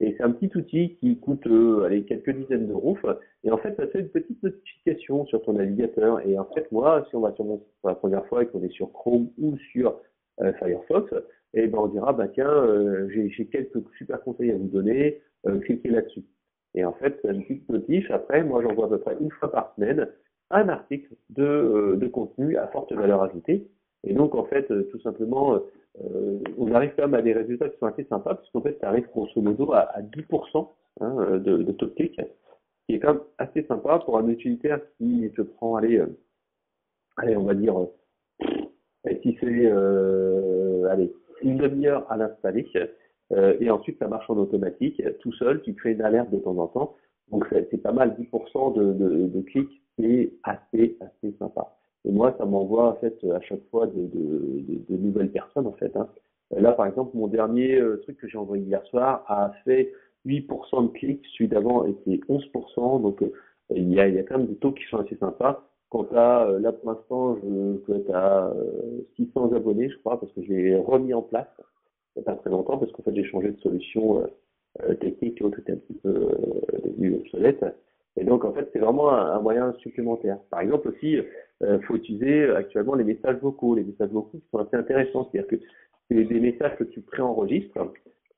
[0.02, 2.98] Et c'est un petit outil qui coûte euh, quelques dizaines d'euros.
[3.44, 6.26] Et en fait, ça fait une petite notification sur ton navigateur.
[6.26, 8.64] Et en fait, moi, si on va sur mon pour la première fois et qu'on
[8.64, 10.00] est sur Chrome ou sur
[10.40, 11.12] euh, Firefox,
[11.54, 15.20] et eh ben on dira, bah tiens, euh, j'ai quelques super conseils à vous donner,
[15.62, 16.24] cliquez là-dessus.
[16.74, 19.72] Et en fait, une petite notif, après, moi j'envoie à peu près une fois par
[19.76, 20.08] semaine
[20.50, 23.68] un article de, de contenu à forte valeur ajoutée.
[24.04, 25.60] Et donc, en fait, tout simplement,
[26.00, 28.78] euh, on arrive quand même à des résultats qui sont assez sympas, parce qu'en fait,
[28.80, 30.68] ça arrive grosso modo à, à 10%
[31.00, 32.20] hein, de, de taux de clic,
[32.86, 36.02] qui est quand même assez sympa pour un utilitaire qui se prend, allez,
[37.16, 37.74] allez on va dire,
[39.22, 39.70] si c'est,
[40.90, 41.12] allez,
[41.42, 42.66] une demi-heure à l'installer,
[43.30, 46.68] et ensuite ça marche en automatique, tout seul, tu crées une alerte de temps en
[46.68, 46.96] temps,
[47.30, 51.76] donc c'est pas mal, 10% de, de, de clics c'est assez, assez sympa.
[52.04, 55.72] Et moi, ça m'envoie en fait à chaque fois de, de, de, nouvelles personnes en
[55.72, 55.96] fait.
[55.96, 56.08] Hein.
[56.56, 59.92] Là, par exemple, mon dernier euh, truc que j'ai envoyé hier soir a fait
[60.26, 63.32] 8% de clics, celui d'avant était 11%, donc euh,
[63.74, 65.66] il, y a, il y a quand même des taux qui sont assez sympas.
[65.88, 68.52] Quant à, euh, là pour l'instant, je peux être à
[69.16, 71.48] 600 abonnés, je crois, parce que je l'ai remis en place.
[72.14, 74.22] Il n'y a pas très longtemps, parce qu'en fait, j'ai changé de solution
[75.00, 76.28] technique et autres était un petit peu
[76.84, 77.64] devenu obsolète.
[78.16, 80.38] Et donc, en fait, c'est vraiment un, moyen supplémentaire.
[80.50, 81.16] Par exemple, aussi,
[81.62, 83.74] euh, faut utiliser actuellement les messages vocaux.
[83.74, 85.28] Les messages vocaux qui sont assez intéressants.
[85.30, 85.64] C'est-à-dire que
[86.08, 87.78] c'est des messages que tu préenregistres.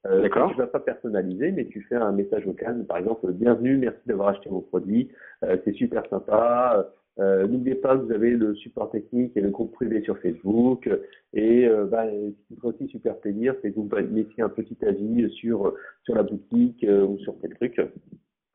[0.06, 0.50] Euh, D'accord.
[0.50, 2.84] Tu vas pas personnaliser, mais tu fais un message vocal.
[2.86, 5.10] Par exemple, bienvenue, merci d'avoir acheté mon produit.
[5.44, 6.86] Euh, c'est super sympa.
[7.20, 10.90] Euh, N'oubliez pas que vous avez le support technique et le groupe privé sur Facebook.
[11.32, 14.76] Et euh, bah, ce qui me aussi super plaisir, c'est que vous mettiez un petit
[14.84, 17.80] avis sur sur la boutique euh, ou sur quel truc.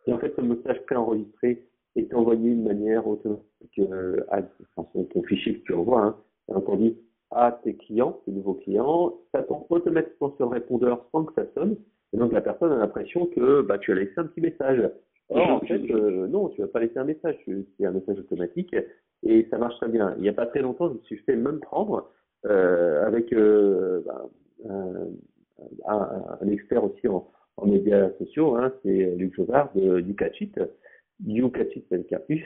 [0.08, 1.64] Et en fait, ce message préenregistré
[2.00, 6.02] est envoyé de manière automatique euh, à ton fichier que tu envoies.
[6.02, 6.18] Hein.
[6.50, 6.98] Donc on dit
[7.32, 11.46] à tes clients, tes nouveaux clients, ça tombe automatiquement sur le répondeur sans que ça
[11.54, 11.78] sonne.
[12.14, 14.90] Et donc la personne a l'impression que bah, tu as laissé un petit message.
[15.30, 18.76] Or, en fait, euh, non, tu vas pas laisser un message, c'est un message automatique
[19.22, 20.16] et ça marche très bien.
[20.18, 22.10] Il n'y a pas très longtemps, je me suis fait même prendre
[22.48, 24.26] euh, avec euh, bah,
[25.86, 30.00] un, expert aussi en, en médias sociaux, hein, c'est Luc Josard de
[31.26, 32.46] YouCatchit, YouCatchit avec un U,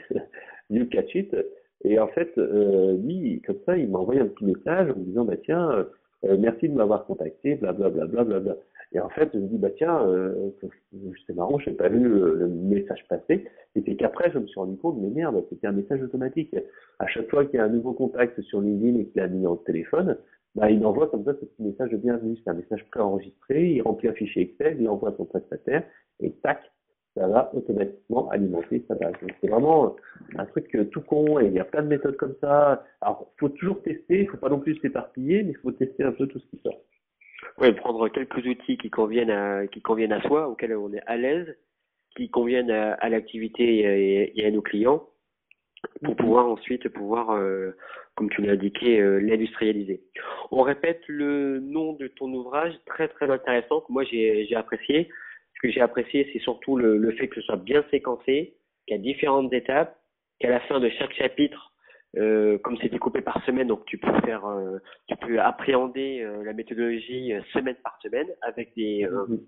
[0.69, 1.30] YouCatchit,
[1.86, 5.03] et en fait, euh, lui, comme ça, il m'a envoyé un petit message en me
[5.03, 5.86] disant, bah tiens,
[6.26, 8.05] euh, merci de m'avoir contacté, blablabla.
[8.05, 8.55] Bla, bla, bla,
[8.93, 10.51] et en fait, je me dis, bah tiens, euh,
[11.26, 13.45] c'est marrant, je n'ai pas vu le, message passer.
[13.76, 16.55] Et c'est qu'après, je me suis rendu compte, mais merde, c'était un message automatique.
[16.99, 19.47] À chaque fois qu'il y a un nouveau contact sur LinkedIn et qu'il a mis
[19.47, 20.17] en téléphone,
[20.53, 22.38] bah, il envoie comme ça ce petit message de bienvenue.
[22.43, 25.84] C'est un message préenregistré, il remplit un fichier Excel, il envoie son prestataire,
[26.19, 26.61] et tac,
[27.16, 29.14] ça va automatiquement alimenter sa base.
[29.41, 29.95] C'est vraiment
[30.36, 32.84] un truc tout con et il y a plein de méthodes comme ça.
[33.01, 36.11] Alors, faut toujours tester, il faut pas non plus s'éparpiller, mais il faut tester un
[36.11, 36.82] peu tout ce qui sort.
[37.59, 41.18] Oui, prendre quelques outils qui conviennent à qui conviennent à soi, auxquels on est à
[41.18, 41.55] l'aise,
[42.16, 45.07] qui conviennent à, l'activité et, à nos clients,
[46.03, 47.76] pour pouvoir ensuite pouvoir, euh,
[48.16, 50.03] comme tu l'as indiqué, euh, l'industrialiser.
[50.51, 55.09] On répète le nom de ton ouvrage, très très intéressant, que moi j'ai apprécié.
[55.64, 58.55] Ce que j'ai apprécié, c'est surtout le, le fait que ce soit bien séquencé,
[58.86, 59.97] qu'il y a différentes étapes,
[60.39, 61.72] qu'à la fin de chaque chapitre,
[62.18, 66.43] euh, comme c'est découpé par semaine, donc tu peux faire, euh, tu peux appréhender euh,
[66.43, 69.39] la méthodologie semaine par semaine avec des mhm.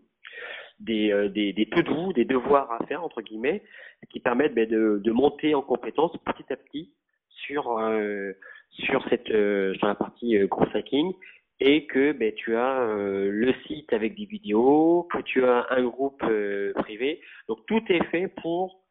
[0.79, 3.61] des, des, des peu de des devoirs à faire entre guillemets,
[4.09, 6.93] qui permettent ben, de, de monter en compétence petit à petit
[7.27, 7.77] sur
[8.71, 11.13] sur cette sur la partie gros hacking
[11.59, 16.23] et que ben, tu as le site avec des vidéos, que tu as un groupe
[16.75, 17.21] privé.
[17.47, 18.83] Donc tout est fait pour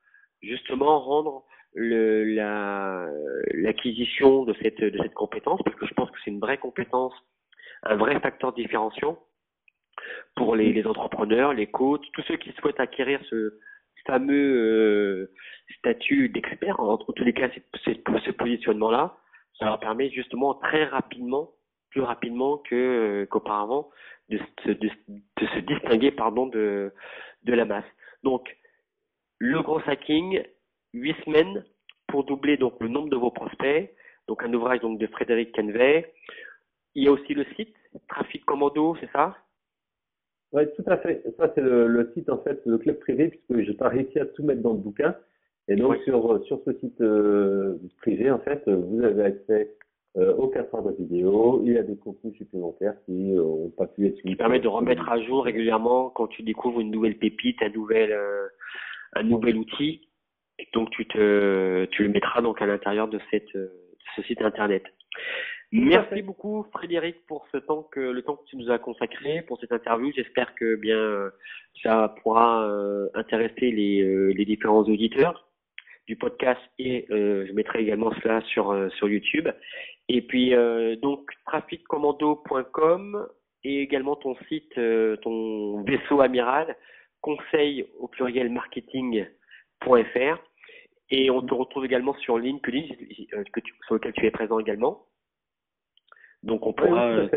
[0.43, 1.45] justement rendre
[1.75, 3.07] le, la,
[3.53, 7.13] l'acquisition de cette, de cette compétence, parce que je pense que c'est une vraie compétence,
[7.83, 9.19] un vrai facteur différenciant
[10.37, 13.59] pour les, les entrepreneurs, les coachs, tous ceux qui souhaitent acquérir ce
[14.07, 15.33] fameux euh,
[15.79, 17.49] statut d'expert, en tous les cas,
[17.85, 19.17] c'est, ce positionnement-là,
[19.59, 21.53] ça leur permet justement très rapidement,
[21.95, 23.89] plus rapidement que qu'auparavant,
[24.29, 26.93] de, de, de, se distinguer pardon de,
[27.45, 27.85] de la masse.
[28.25, 28.57] Donc,
[29.39, 30.43] le gros hacking,
[30.93, 31.65] huit semaines
[32.09, 33.95] pour doubler donc le nombre de vos prospects.
[34.27, 36.13] Donc un ouvrage donc de Frédéric Kenvey.
[36.97, 37.77] Il y a aussi le site
[38.09, 39.37] Trafic Commando, c'est ça?
[40.53, 41.23] Oui, tout à fait.
[41.37, 44.27] Ça c'est le, site en fait, le club privé puisque je n'ai pas réussi à
[44.27, 45.15] tout mettre dans le bouquin.
[45.69, 49.85] Et donc sur sur ce site euh, privé en fait, vous avez accès euh,
[50.17, 51.63] aux 4 heures de vidéo.
[51.65, 54.21] Il y a des contenus supplémentaires qui n'ont pas pu être.
[54.23, 58.13] Qui permet de remettre à jour régulièrement quand tu découvres une nouvelle pépite, un nouvel
[58.13, 58.47] euh,
[59.15, 60.09] un nouvel outil
[60.73, 64.85] donc tu te, tu le mettras donc à l'intérieur de cette, ce site internet.
[65.73, 69.59] Merci beaucoup Frédéric pour ce temps que le temps que tu nous as consacré pour
[69.61, 70.13] cette interview.
[70.15, 71.33] J'espère que bien
[71.83, 75.49] ça pourra euh, intéresser les, euh, les différents auditeurs
[76.07, 79.49] du podcast et euh, je mettrai également cela sur sur YouTube.
[80.09, 80.53] Et puis
[81.01, 83.27] donc traficcommando.com
[83.65, 84.75] et également ton site,
[85.23, 86.77] ton vaisseau amiral,
[87.23, 89.27] conseil au pluriel marketing
[91.11, 92.87] et on te retrouve également sur LinkedIn,
[93.35, 93.45] euh,
[93.87, 95.07] sur lequel tu es présent également.
[96.43, 97.29] Donc on pourra, euh,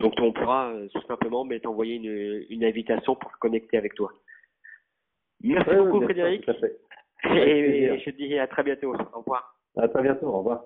[0.00, 3.94] donc on pourra euh, tout simplement mais t'envoyer une, une invitation pour se connecter avec
[3.94, 4.12] toi.
[5.42, 6.46] Merci beaucoup Frédéric.
[7.24, 8.94] Et, et je te dis à très bientôt.
[8.94, 9.56] Au revoir.
[9.76, 10.26] À très bientôt.
[10.26, 10.64] Au revoir.